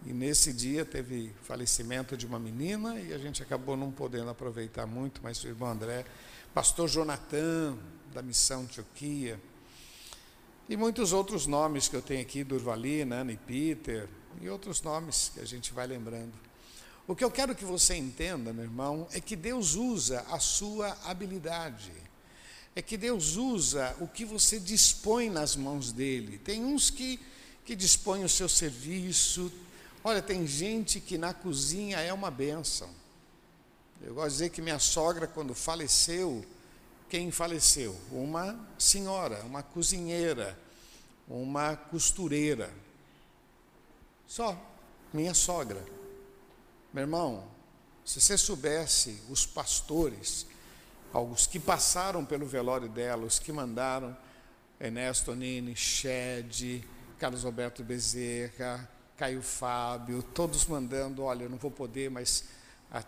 E 0.05 0.13
nesse 0.13 0.53
dia 0.53 0.85
teve 0.85 1.33
falecimento 1.43 2.15
de 2.15 2.25
uma 2.25 2.39
menina 2.39 2.97
e 2.99 3.13
a 3.13 3.17
gente 3.17 3.43
acabou 3.43 3.75
não 3.75 3.91
podendo 3.91 4.29
aproveitar 4.29 4.85
muito, 4.85 5.19
mas 5.21 5.43
o 5.43 5.47
irmão 5.47 5.69
André, 5.69 6.05
pastor 6.53 6.87
Jonathan, 6.87 7.77
da 8.13 8.21
missão 8.21 8.61
Antioquia, 8.61 9.39
e 10.69 10.77
muitos 10.77 11.13
outros 11.13 11.47
nomes 11.47 11.87
que 11.87 11.95
eu 11.95 12.01
tenho 12.01 12.21
aqui, 12.21 12.43
Durvalina, 12.43 13.21
Ana 13.21 13.31
e 13.31 13.37
Peter, 13.37 14.07
e 14.39 14.47
outros 14.47 14.83
nomes 14.83 15.31
que 15.33 15.39
a 15.39 15.45
gente 15.45 15.73
vai 15.73 15.87
lembrando. 15.87 16.31
O 17.07 17.15
que 17.15 17.23
eu 17.23 17.31
quero 17.31 17.55
que 17.55 17.65
você 17.65 17.95
entenda, 17.95 18.53
meu 18.53 18.65
irmão, 18.65 19.07
é 19.11 19.19
que 19.19 19.35
Deus 19.35 19.73
usa 19.73 20.23
a 20.29 20.37
sua 20.37 20.95
habilidade. 21.05 21.91
É 22.75 22.83
que 22.83 22.97
Deus 22.97 23.35
usa 23.35 23.95
o 23.99 24.07
que 24.07 24.23
você 24.23 24.59
dispõe 24.59 25.27
nas 25.27 25.55
mãos 25.55 25.91
dele. 25.91 26.37
Tem 26.37 26.63
uns 26.63 26.91
que, 26.91 27.19
que 27.65 27.75
dispõem 27.75 28.23
o 28.23 28.29
seu 28.29 28.47
serviço. 28.47 29.51
Olha, 30.03 30.21
tem 30.21 30.45
gente 30.45 30.99
que 30.99 31.17
na 31.17 31.33
cozinha 31.33 31.99
é 31.99 32.13
uma 32.13 32.29
benção. 32.29 32.91
Eu 34.03 34.13
gosto 34.13 34.27
de 34.27 34.33
dizer 34.33 34.49
que 34.51 34.61
minha 34.61 34.77
sogra, 34.77 35.25
quando 35.25 35.55
faleceu, 35.55 36.45
quem 37.09 37.31
faleceu? 37.31 37.95
Uma 38.11 38.57
senhora, 38.77 39.43
uma 39.43 39.63
cozinheira, 39.63 40.57
uma 41.27 41.75
costureira. 41.75 42.69
Só, 44.27 44.55
minha 45.11 45.33
sogra. 45.33 45.83
Meu 46.93 47.01
irmão, 47.01 47.43
se 48.05 48.21
você 48.21 48.37
soubesse 48.37 49.21
os 49.29 49.45
pastores, 49.45 50.45
os 51.13 51.47
que 51.47 51.59
passaram 51.59 52.23
pelo 52.23 52.45
velório 52.45 52.87
dela, 52.87 53.25
os 53.25 53.39
que 53.39 53.51
mandaram 53.51 54.15
Ernesto 54.79 55.35
Nini, 55.35 55.75
Shed, 55.75 56.87
Carlos 57.17 57.43
Roberto 57.43 57.83
Bezerra, 57.83 58.89
Caio 59.17 59.41
Fábio, 59.41 60.23
todos 60.23 60.65
mandando, 60.65 61.23
olha, 61.23 61.43
eu 61.43 61.49
não 61.49 61.57
vou 61.57 61.71
poder, 61.71 62.09
mas 62.09 62.45
a... 62.91 63.03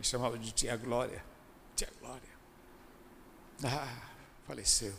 chamava 0.00 0.38
de 0.38 0.52
tia 0.52 0.76
Glória, 0.76 1.24
Tia 1.76 1.88
Glória. 2.00 2.30
Ah, 3.64 4.10
faleceu. 4.46 4.94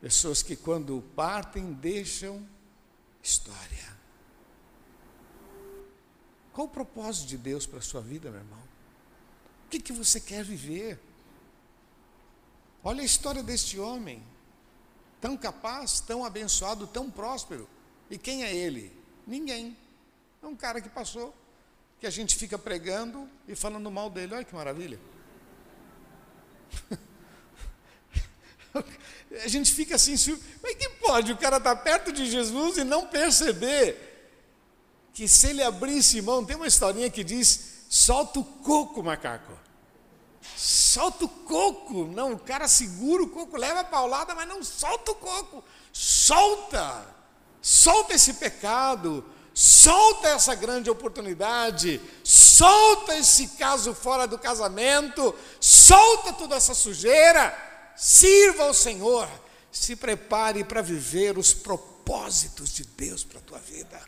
Pessoas 0.00 0.42
que 0.42 0.54
quando 0.54 1.02
partem 1.16 1.72
deixam 1.72 2.46
história. 3.22 3.96
Qual 6.52 6.66
o 6.66 6.70
propósito 6.70 7.28
de 7.28 7.36
Deus 7.36 7.66
para 7.66 7.78
a 7.78 7.82
sua 7.82 8.00
vida, 8.00 8.30
meu 8.30 8.40
irmão? 8.40 8.62
O 9.66 9.68
que, 9.70 9.80
que 9.80 9.92
você 9.92 10.20
quer 10.20 10.44
viver? 10.44 11.00
Olha 12.82 13.02
a 13.02 13.04
história 13.04 13.42
deste 13.42 13.78
homem, 13.78 14.22
tão 15.20 15.36
capaz, 15.36 16.00
tão 16.00 16.24
abençoado, 16.24 16.86
tão 16.86 17.10
próspero. 17.10 17.68
E 18.08 18.16
quem 18.16 18.44
é 18.44 18.54
ele? 18.54 18.96
Ninguém. 19.26 19.76
É 20.42 20.46
um 20.46 20.56
cara 20.56 20.80
que 20.80 20.88
passou, 20.88 21.34
que 22.00 22.06
a 22.06 22.10
gente 22.10 22.36
fica 22.36 22.58
pregando 22.58 23.28
e 23.46 23.54
falando 23.54 23.90
mal 23.90 24.08
dele. 24.08 24.34
Olha 24.34 24.44
que 24.44 24.54
maravilha. 24.54 25.00
a 29.44 29.48
gente 29.48 29.72
fica 29.72 29.96
assim, 29.96 30.14
mas 30.62 30.74
que 30.74 30.88
pode? 30.90 31.32
O 31.32 31.36
cara 31.36 31.56
está 31.56 31.74
perto 31.74 32.12
de 32.12 32.30
Jesus 32.30 32.76
e 32.78 32.84
não 32.84 33.06
perceber 33.06 34.08
que 35.12 35.26
se 35.26 35.48
ele 35.48 35.62
abrisse 35.62 36.22
mão, 36.22 36.44
tem 36.44 36.54
uma 36.54 36.66
historinha 36.66 37.10
que 37.10 37.24
diz: 37.24 37.84
solta 37.88 38.38
o 38.38 38.44
coco, 38.44 39.02
macaco. 39.02 39.52
Solta 40.56 41.24
o 41.24 41.28
coco. 41.28 42.04
Não, 42.06 42.34
o 42.34 42.38
cara 42.38 42.68
segura 42.68 43.24
o 43.24 43.28
coco, 43.28 43.56
leva 43.56 43.80
a 43.80 43.84
paulada, 43.84 44.34
mas 44.34 44.46
não 44.46 44.62
solta 44.62 45.10
o 45.10 45.16
coco. 45.16 45.64
Solta. 45.92 47.06
Solta 47.60 48.14
esse 48.14 48.34
pecado. 48.34 49.24
Solta 49.60 50.28
essa 50.28 50.54
grande 50.54 50.88
oportunidade. 50.88 52.00
Solta 52.22 53.16
esse 53.16 53.48
caso 53.48 53.92
fora 53.92 54.24
do 54.24 54.38
casamento. 54.38 55.34
Solta 55.60 56.32
toda 56.32 56.54
essa 56.54 56.74
sujeira. 56.74 57.52
Sirva 57.96 58.62
ao 58.62 58.72
Senhor. 58.72 59.28
Se 59.72 59.96
prepare 59.96 60.62
para 60.62 60.80
viver 60.80 61.36
os 61.36 61.52
propósitos 61.52 62.72
de 62.72 62.84
Deus 62.84 63.24
para 63.24 63.40
a 63.40 63.42
tua 63.42 63.58
vida. 63.58 64.00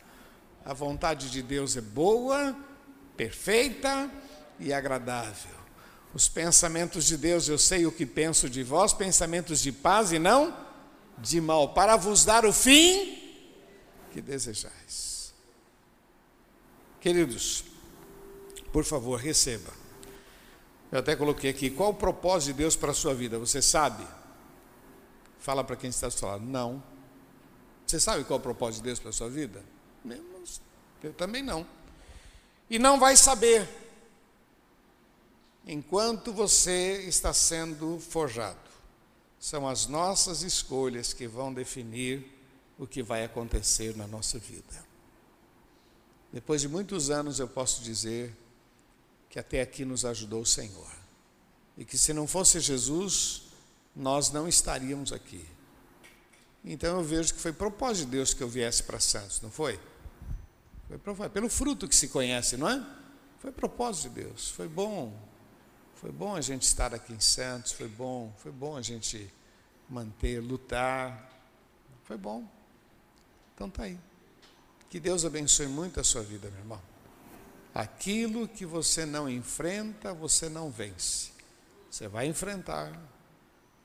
A 0.64 0.72
vontade 0.72 1.28
de 1.28 1.42
Deus 1.42 1.76
é 1.76 1.80
boa, 1.80 2.56
perfeita 3.16 4.08
e 4.60 4.72
agradável. 4.72 5.58
Os 6.14 6.28
pensamentos 6.28 7.06
de 7.06 7.16
Deus, 7.16 7.48
eu 7.48 7.58
sei 7.58 7.86
o 7.86 7.92
que 7.92 8.06
penso 8.06 8.48
de 8.48 8.62
vós, 8.62 8.92
pensamentos 8.92 9.60
de 9.60 9.72
paz 9.72 10.12
e 10.12 10.18
não 10.20 10.56
de 11.18 11.40
mal, 11.40 11.74
para 11.74 11.96
vos 11.96 12.24
dar 12.24 12.46
o 12.46 12.52
fim 12.52 13.18
que 14.12 14.22
desejais. 14.22 15.09
Queridos, 17.00 17.64
por 18.72 18.84
favor, 18.84 19.18
receba. 19.18 19.72
Eu 20.92 20.98
até 20.98 21.16
coloquei 21.16 21.50
aqui, 21.50 21.70
qual 21.70 21.90
o 21.90 21.94
propósito 21.94 22.48
de 22.48 22.58
Deus 22.58 22.76
para 22.76 22.90
a 22.90 22.94
sua 22.94 23.14
vida? 23.14 23.38
Você 23.38 23.62
sabe? 23.62 24.06
Fala 25.38 25.64
para 25.64 25.76
quem 25.76 25.88
está 25.88 26.08
do 26.08 26.12
seu 26.12 26.28
lado, 26.28 26.44
não. 26.44 26.82
Você 27.86 27.98
sabe 27.98 28.24
qual 28.24 28.38
o 28.38 28.42
propósito 28.42 28.82
de 28.82 28.88
Deus 28.88 28.98
para 28.98 29.10
a 29.10 29.12
sua 29.12 29.30
vida? 29.30 29.64
Eu 31.02 31.12
também 31.14 31.42
não. 31.42 31.66
E 32.68 32.78
não 32.78 33.00
vai 33.00 33.16
saber 33.16 33.66
enquanto 35.66 36.32
você 36.32 37.02
está 37.06 37.32
sendo 37.32 37.98
forjado. 37.98 38.58
São 39.38 39.66
as 39.66 39.86
nossas 39.86 40.42
escolhas 40.42 41.14
que 41.14 41.26
vão 41.26 41.54
definir 41.54 42.38
o 42.78 42.86
que 42.86 43.02
vai 43.02 43.24
acontecer 43.24 43.96
na 43.96 44.06
nossa 44.06 44.38
vida. 44.38 44.89
Depois 46.32 46.60
de 46.60 46.68
muitos 46.68 47.10
anos, 47.10 47.38
eu 47.38 47.48
posso 47.48 47.82
dizer 47.82 48.36
que 49.28 49.38
até 49.38 49.60
aqui 49.60 49.84
nos 49.84 50.04
ajudou 50.04 50.42
o 50.42 50.46
Senhor. 50.46 50.90
E 51.76 51.84
que 51.84 51.96
se 51.96 52.12
não 52.12 52.26
fosse 52.26 52.60
Jesus, 52.60 53.42
nós 53.94 54.30
não 54.30 54.48
estaríamos 54.48 55.12
aqui. 55.12 55.44
Então 56.64 56.98
eu 56.98 57.04
vejo 57.04 57.34
que 57.34 57.40
foi 57.40 57.52
propósito 57.52 58.06
de 58.06 58.12
Deus 58.12 58.34
que 58.34 58.42
eu 58.42 58.48
viesse 58.48 58.82
para 58.82 59.00
Santos, 59.00 59.40
não 59.40 59.50
foi? 59.50 59.80
Foi 60.88 61.28
pelo 61.30 61.48
fruto 61.48 61.88
que 61.88 61.94
se 61.96 62.08
conhece, 62.08 62.56
não 62.56 62.68
é? 62.68 62.84
Foi 63.38 63.50
propósito 63.50 64.08
de 64.08 64.22
Deus. 64.22 64.50
Foi 64.50 64.68
bom 64.68 65.12
foi 66.00 66.10
bom 66.10 66.34
a 66.34 66.40
gente 66.40 66.62
estar 66.62 66.94
aqui 66.94 67.12
em 67.12 67.20
Santos, 67.20 67.72
foi 67.72 67.86
bom, 67.86 68.32
foi 68.38 68.50
bom 68.50 68.74
a 68.74 68.80
gente 68.80 69.30
manter, 69.86 70.40
lutar. 70.40 71.30
Foi 72.04 72.16
bom. 72.16 72.48
Então 73.54 73.68
tá 73.68 73.82
aí. 73.82 73.98
Que 74.90 74.98
Deus 75.00 75.24
abençoe 75.24 75.68
muito 75.68 76.00
a 76.00 76.04
sua 76.04 76.22
vida, 76.22 76.50
meu 76.50 76.58
irmão. 76.58 76.82
Aquilo 77.72 78.48
que 78.48 78.66
você 78.66 79.06
não 79.06 79.30
enfrenta, 79.30 80.12
você 80.12 80.48
não 80.48 80.68
vence. 80.68 81.30
Você 81.88 82.08
vai 82.08 82.26
enfrentar, 82.26 82.92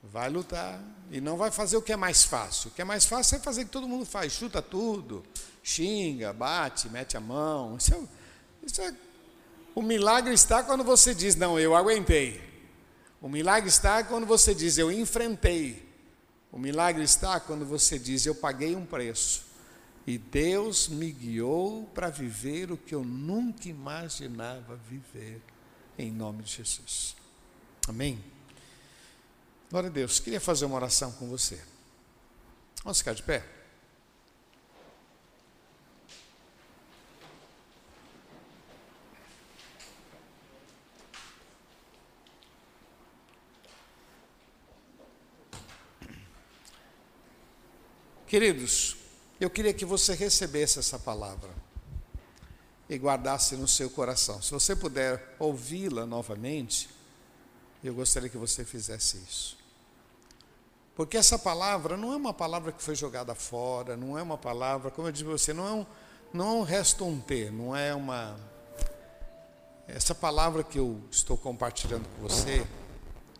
vai 0.02 0.28
lutar 0.28 0.82
e 1.10 1.20
não 1.20 1.36
vai 1.36 1.52
fazer 1.52 1.76
o 1.76 1.82
que 1.82 1.92
é 1.92 1.96
mais 1.96 2.24
fácil. 2.24 2.70
O 2.70 2.72
que 2.72 2.82
é 2.82 2.84
mais 2.84 3.06
fácil 3.06 3.36
é 3.36 3.38
fazer 3.38 3.62
o 3.62 3.64
que 3.66 3.70
todo 3.70 3.86
mundo 3.86 4.04
faz, 4.04 4.32
chuta 4.32 4.60
tudo, 4.60 5.24
xinga, 5.62 6.32
bate, 6.32 6.88
mete 6.88 7.16
a 7.16 7.20
mão. 7.20 7.76
Isso 7.76 7.94
é, 7.94 8.00
isso 8.64 8.82
é 8.82 8.94
o 9.76 9.82
milagre 9.82 10.32
está 10.32 10.62
quando 10.62 10.82
você 10.82 11.14
diz, 11.14 11.36
não, 11.36 11.60
eu 11.60 11.76
aguentei. 11.76 12.42
O 13.20 13.28
milagre 13.28 13.68
está 13.68 14.02
quando 14.02 14.26
você 14.26 14.54
diz, 14.54 14.78
eu 14.78 14.90
enfrentei. 14.90 15.86
O 16.50 16.58
milagre 16.58 17.04
está 17.04 17.38
quando 17.38 17.64
você 17.64 17.98
diz, 17.98 18.24
eu 18.26 18.34
paguei 18.34 18.74
um 18.74 18.86
preço. 18.86 19.45
E 20.06 20.18
Deus 20.18 20.88
me 20.88 21.10
guiou 21.10 21.84
para 21.86 22.08
viver 22.08 22.70
o 22.70 22.76
que 22.76 22.94
eu 22.94 23.04
nunca 23.04 23.68
imaginava 23.68 24.76
viver. 24.76 25.42
Em 25.98 26.12
nome 26.12 26.44
de 26.44 26.52
Jesus. 26.52 27.16
Amém? 27.88 28.22
Glória 29.68 29.88
a 29.88 29.92
Deus. 29.92 30.20
Queria 30.20 30.40
fazer 30.40 30.64
uma 30.64 30.76
oração 30.76 31.10
com 31.12 31.26
você. 31.28 31.60
Vamos 32.84 32.98
ficar 32.98 33.14
de 33.14 33.22
pé? 33.22 33.44
Queridos, 48.28 49.05
eu 49.40 49.50
queria 49.50 49.74
que 49.74 49.84
você 49.84 50.14
recebesse 50.14 50.78
essa 50.78 50.98
palavra 50.98 51.50
e 52.88 52.96
guardasse 52.96 53.56
no 53.56 53.68
seu 53.68 53.90
coração. 53.90 54.40
Se 54.40 54.50
você 54.50 54.74
puder 54.74 55.36
ouvi-la 55.38 56.06
novamente, 56.06 56.88
eu 57.82 57.94
gostaria 57.94 58.28
que 58.28 58.36
você 58.36 58.64
fizesse 58.64 59.18
isso. 59.18 59.56
Porque 60.94 61.16
essa 61.16 61.38
palavra 61.38 61.96
não 61.96 62.12
é 62.12 62.16
uma 62.16 62.32
palavra 62.32 62.72
que 62.72 62.82
foi 62.82 62.94
jogada 62.94 63.34
fora, 63.34 63.96
não 63.96 64.18
é 64.18 64.22
uma 64.22 64.38
palavra, 64.38 64.90
como 64.90 65.08
eu 65.08 65.12
disse 65.12 65.24
você, 65.24 65.52
não 65.52 65.66
é 65.66 65.72
um, 65.72 65.86
não 66.32 66.46
é 66.46 66.52
um 66.60 66.62
restonter, 66.62 67.52
não 67.52 67.76
é 67.76 67.94
uma. 67.94 68.36
Essa 69.86 70.14
palavra 70.14 70.64
que 70.64 70.78
eu 70.78 71.00
estou 71.10 71.36
compartilhando 71.36 72.08
com 72.08 72.22
você 72.22 72.66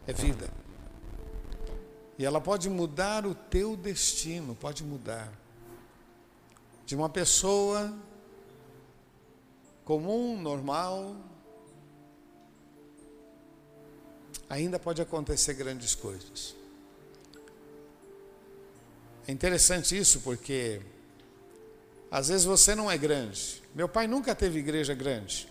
é 0.07 0.12
vida. 0.12 0.51
E 2.18 2.24
ela 2.24 2.40
pode 2.40 2.68
mudar 2.68 3.26
o 3.26 3.34
teu 3.34 3.74
destino, 3.76 4.55
pode 4.55 4.84
mudar. 4.84 5.32
De 6.87 6.97
uma 6.97 7.11
pessoa 7.11 7.95
comum, 9.84 10.41
normal, 10.41 11.14
ainda 14.49 14.78
pode 14.78 15.03
acontecer 15.03 15.53
grandes 15.53 15.95
coisas. 15.95 16.57
É 19.28 19.32
interessante 19.32 19.99
isso 19.99 20.20
porque 20.20 20.80
às 22.11 22.28
vezes 22.28 22.47
você 22.47 22.74
não 22.74 22.91
é 22.91 22.97
grande. 22.97 23.62
Meu 23.74 23.89
pai 23.89 24.07
nunca 24.07 24.34
teve 24.34 24.61
igreja 24.61 24.95
grande. 24.95 25.47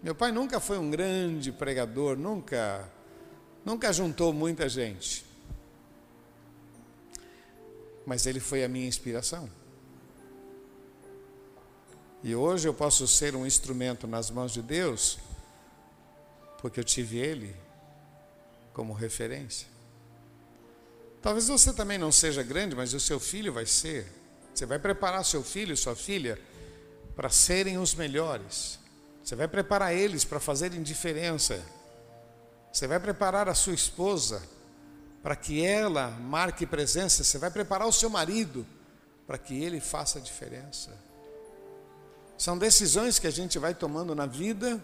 Meu 0.00 0.14
pai 0.14 0.30
nunca 0.30 0.60
foi 0.60 0.78
um 0.78 0.88
grande 0.88 1.50
pregador, 1.50 2.16
nunca 2.16 2.88
Nunca 3.64 3.92
juntou 3.92 4.32
muita 4.32 4.68
gente. 4.68 5.24
Mas 8.10 8.26
ele 8.26 8.40
foi 8.40 8.64
a 8.64 8.68
minha 8.68 8.88
inspiração. 8.88 9.48
E 12.24 12.34
hoje 12.34 12.66
eu 12.66 12.74
posso 12.74 13.06
ser 13.06 13.36
um 13.36 13.46
instrumento 13.46 14.08
nas 14.08 14.32
mãos 14.32 14.52
de 14.52 14.60
Deus, 14.60 15.20
porque 16.60 16.80
eu 16.80 16.84
tive 16.84 17.18
ele 17.18 17.54
como 18.72 18.92
referência. 18.92 19.68
Talvez 21.22 21.46
você 21.46 21.72
também 21.72 21.98
não 21.98 22.10
seja 22.10 22.42
grande, 22.42 22.74
mas 22.74 22.92
o 22.94 22.98
seu 22.98 23.20
filho 23.20 23.52
vai 23.52 23.64
ser. 23.64 24.04
Você 24.52 24.66
vai 24.66 24.80
preparar 24.80 25.24
seu 25.24 25.44
filho 25.44 25.76
sua 25.76 25.94
filha 25.94 26.36
para 27.14 27.30
serem 27.30 27.78
os 27.78 27.94
melhores. 27.94 28.80
Você 29.22 29.36
vai 29.36 29.46
preparar 29.46 29.94
eles 29.94 30.24
para 30.24 30.40
fazerem 30.40 30.82
diferença 30.82 31.64
você 32.72 32.86
vai 32.86 33.00
preparar 33.00 33.48
a 33.48 33.54
sua 33.54 33.74
esposa 33.74 34.42
para 35.22 35.36
que 35.36 35.64
ela 35.64 36.10
marque 36.10 36.66
presença. 36.66 37.22
Você 37.24 37.38
vai 37.38 37.50
preparar 37.50 37.86
o 37.86 37.92
seu 37.92 38.08
marido 38.08 38.66
para 39.26 39.38
que 39.38 39.62
ele 39.62 39.80
faça 39.80 40.18
a 40.18 40.22
diferença. 40.22 40.90
São 42.36 42.56
decisões 42.56 43.18
que 43.18 43.26
a 43.26 43.30
gente 43.30 43.58
vai 43.58 43.74
tomando 43.74 44.14
na 44.14 44.26
vida 44.26 44.82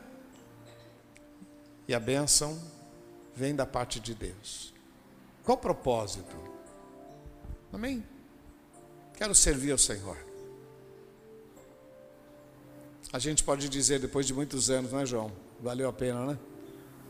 e 1.89 1.95
a 1.95 2.01
bênção 2.01 2.61
vem 3.35 3.55
da 3.55 3.65
parte 3.65 3.99
de 3.99 4.15
Deus. 4.15 4.75
Qual 5.43 5.57
o 5.57 5.61
propósito? 5.61 6.37
Amém? 7.73 8.05
Quero 9.15 9.35
servir 9.35 9.73
ao 9.73 9.79
Senhor. 9.79 10.17
A 13.13 13.19
gente 13.19 13.43
pode 13.43 13.69
dizer 13.69 14.01
depois 14.01 14.27
de 14.27 14.35
muitos 14.35 14.69
anos, 14.69 14.93
não 14.93 15.01
é, 15.01 15.07
João? 15.07 15.33
Valeu 15.61 15.89
a 15.89 15.93
pena, 15.93 16.27
né? 16.27 16.39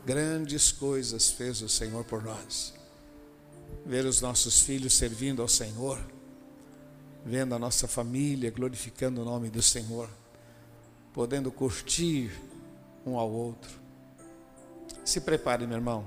Grandes 0.05 0.71
coisas 0.71 1.29
fez 1.29 1.61
o 1.61 1.67
Senhor 1.67 2.05
por 2.05 2.23
nós. 2.23 2.73
Ver 3.87 4.05
os 4.05 4.19
nossos 4.19 4.59
filhos 4.59 4.93
servindo 4.93 5.41
ao 5.41 5.47
Senhor, 5.47 5.97
vendo 7.25 7.55
a 7.55 7.59
nossa 7.59 7.87
família 7.87 8.51
glorificando 8.51 9.21
o 9.21 9.25
nome 9.25 9.49
do 9.49 9.61
Senhor, 9.61 10.09
podendo 11.13 11.49
curtir 11.49 12.29
um 13.05 13.17
ao 13.17 13.31
outro. 13.31 13.71
Se 15.05 15.21
prepare, 15.21 15.65
meu 15.65 15.77
irmão. 15.77 16.05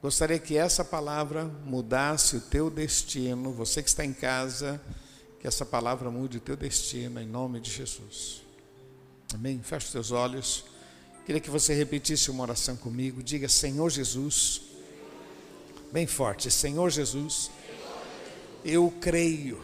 Gostaria 0.00 0.38
que 0.38 0.56
essa 0.56 0.82
palavra 0.82 1.44
mudasse 1.44 2.36
o 2.36 2.40
teu 2.40 2.70
destino. 2.70 3.52
Você 3.52 3.82
que 3.82 3.90
está 3.90 4.02
em 4.02 4.14
casa, 4.14 4.80
que 5.38 5.46
essa 5.46 5.66
palavra 5.66 6.10
mude 6.10 6.38
o 6.38 6.40
teu 6.40 6.56
destino 6.56 7.20
em 7.20 7.26
nome 7.26 7.60
de 7.60 7.70
Jesus. 7.70 8.42
Amém? 9.34 9.60
Feche 9.62 9.86
os 9.86 9.92
teus 9.92 10.10
olhos. 10.12 10.64
Queria 11.26 11.42
que 11.42 11.50
você 11.50 11.74
repetisse 11.74 12.30
uma 12.30 12.42
oração 12.42 12.74
comigo. 12.74 13.22
Diga: 13.22 13.50
Senhor 13.50 13.90
Jesus, 13.90 14.62
bem 15.92 16.06
forte, 16.06 16.50
Senhor 16.50 16.88
Jesus, 16.88 17.50
eu 18.64 18.92
creio 19.00 19.60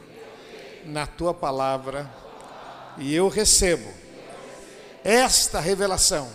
na 0.85 1.07
tua 1.07 1.33
palavra 1.33 2.13
e 2.99 3.15
eu 3.15 3.29
recebo 3.29 3.89
esta 5.05 5.61
revelação. 5.61 6.29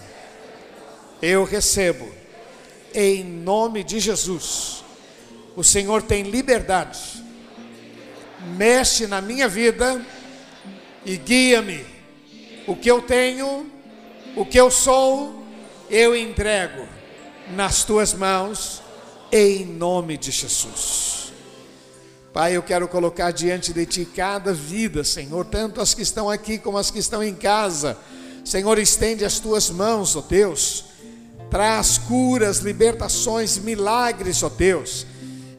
Eu 1.21 1.43
recebo 1.43 2.09
em 2.93 3.23
nome 3.23 3.83
de 3.83 3.99
Jesus. 3.99 4.83
O 5.55 5.63
Senhor 5.63 6.01
tem 6.01 6.23
liberdade. 6.23 7.21
Mexe 8.55 9.07
na 9.07 9.21
minha 9.21 9.47
vida 9.47 10.03
e 11.05 11.17
guia-me 11.17 11.85
o 12.65 12.75
que 12.75 12.89
eu 12.89 13.01
tenho, 13.01 13.69
o 14.35 14.45
que 14.45 14.59
eu 14.59 14.71
sou, 14.71 15.43
eu 15.89 16.15
entrego 16.15 16.87
nas 17.49 17.83
tuas 17.83 18.13
mãos, 18.13 18.81
em 19.31 19.65
nome 19.65 20.17
de 20.17 20.31
Jesus. 20.31 21.31
Pai, 22.33 22.55
eu 22.55 22.63
quero 22.63 22.87
colocar 22.87 23.31
diante 23.31 23.73
de 23.73 23.85
ti 23.85 24.05
cada 24.05 24.53
vida, 24.53 25.03
Senhor, 25.03 25.45
tanto 25.45 25.81
as 25.81 25.93
que 25.93 26.01
estão 26.01 26.29
aqui 26.29 26.57
como 26.57 26.77
as 26.77 26.89
que 26.89 26.99
estão 26.99 27.23
em 27.23 27.33
casa. 27.33 27.97
Senhor, 28.43 28.77
estende 28.79 29.25
as 29.25 29.39
tuas 29.39 29.69
mãos, 29.69 30.15
ó 30.15 30.21
Deus. 30.21 30.85
Traz 31.49 31.97
curas, 31.97 32.59
libertações, 32.59 33.57
milagres, 33.57 34.41
ó 34.43 34.49
Deus. 34.49 35.05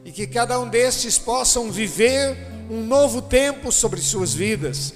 E 0.03 0.11
que 0.11 0.25
cada 0.25 0.59
um 0.59 0.67
destes 0.67 1.17
possam 1.17 1.71
viver 1.71 2.35
um 2.69 2.85
novo 2.85 3.21
tempo 3.21 3.71
sobre 3.71 4.01
suas 4.01 4.33
vidas 4.33 4.93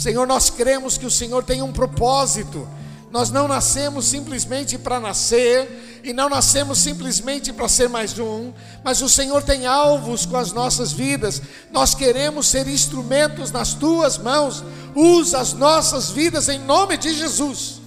Senhor, 0.00 0.26
nós 0.26 0.48
cremos 0.48 0.96
que 0.96 1.04
o 1.04 1.10
Senhor 1.10 1.44
tem 1.44 1.60
um 1.60 1.72
propósito. 1.72 2.66
Nós 3.10 3.30
não 3.30 3.48
nascemos 3.48 4.04
simplesmente 4.04 4.78
para 4.78 5.00
nascer 5.00 6.00
e 6.04 6.12
não 6.12 6.28
nascemos 6.28 6.78
simplesmente 6.78 7.52
para 7.52 7.68
ser 7.68 7.88
mais 7.88 8.16
um, 8.18 8.52
mas 8.84 9.02
o 9.02 9.08
Senhor 9.08 9.42
tem 9.42 9.66
alvos 9.66 10.24
com 10.24 10.36
as 10.36 10.52
nossas 10.52 10.92
vidas. 10.92 11.42
Nós 11.72 11.92
queremos 11.92 12.46
ser 12.46 12.68
instrumentos 12.68 13.50
nas 13.50 13.74
tuas 13.74 14.16
mãos. 14.16 14.62
Usa 14.94 15.38
as 15.38 15.52
nossas 15.52 16.10
vidas 16.10 16.48
em 16.48 16.60
nome 16.60 16.96
de 16.96 17.12
Jesus. 17.12 17.80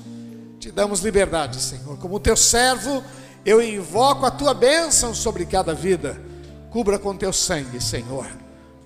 Te 0.60 0.70
damos 0.70 1.00
liberdade, 1.00 1.60
Senhor. 1.62 1.98
Como 1.98 2.20
teu 2.20 2.36
servo, 2.36 3.02
eu 3.46 3.62
invoco 3.62 4.26
a 4.26 4.32
tua 4.32 4.54
bênção 4.54 5.16
sobre 5.16 5.46
cada 5.46 5.74
vida. 5.74 6.22
Cubra 6.70 7.00
com 7.00 7.16
teu 7.16 7.32
sangue, 7.32 7.82
Senhor. 7.82 8.28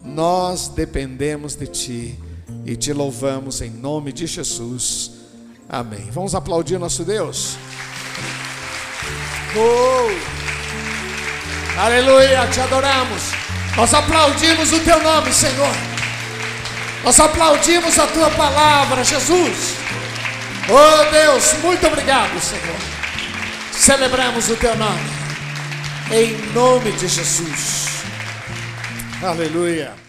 Nós 0.03 0.67
dependemos 0.67 1.55
de 1.55 1.65
ti 1.65 2.19
e 2.63 2.75
te 2.75 2.93
louvamos 2.93 3.59
em 3.61 3.71
nome 3.71 4.13
de 4.13 4.27
Jesus. 4.27 5.16
Amém. 5.70 6.09
Vamos 6.11 6.34
aplaudir 6.34 6.80
nosso 6.80 7.03
Deus. 7.03 7.57
Oh! 9.55 10.38
Aleluia, 11.80 12.47
te 12.47 12.59
adoramos. 12.59 13.32
Nós 13.76 13.93
aplaudimos 13.93 14.72
o 14.72 14.80
teu 14.80 15.01
nome, 15.03 15.32
Senhor. 15.34 15.76
Nós 17.03 17.20
aplaudimos 17.20 17.99
a 17.99 18.07
tua 18.07 18.30
palavra, 18.32 19.03
Jesus. 19.03 19.76
Oh 20.70 21.11
Deus, 21.11 21.53
muito 21.61 21.86
obrigado, 21.88 22.41
Senhor. 22.41 22.76
Celebramos 23.72 24.49
o 24.49 24.55
teu 24.55 24.76
nome. 24.76 25.09
Em 26.11 26.36
nome 26.53 26.91
de 26.93 27.07
Jesus. 27.07 28.01
Aleluia. 29.22 30.06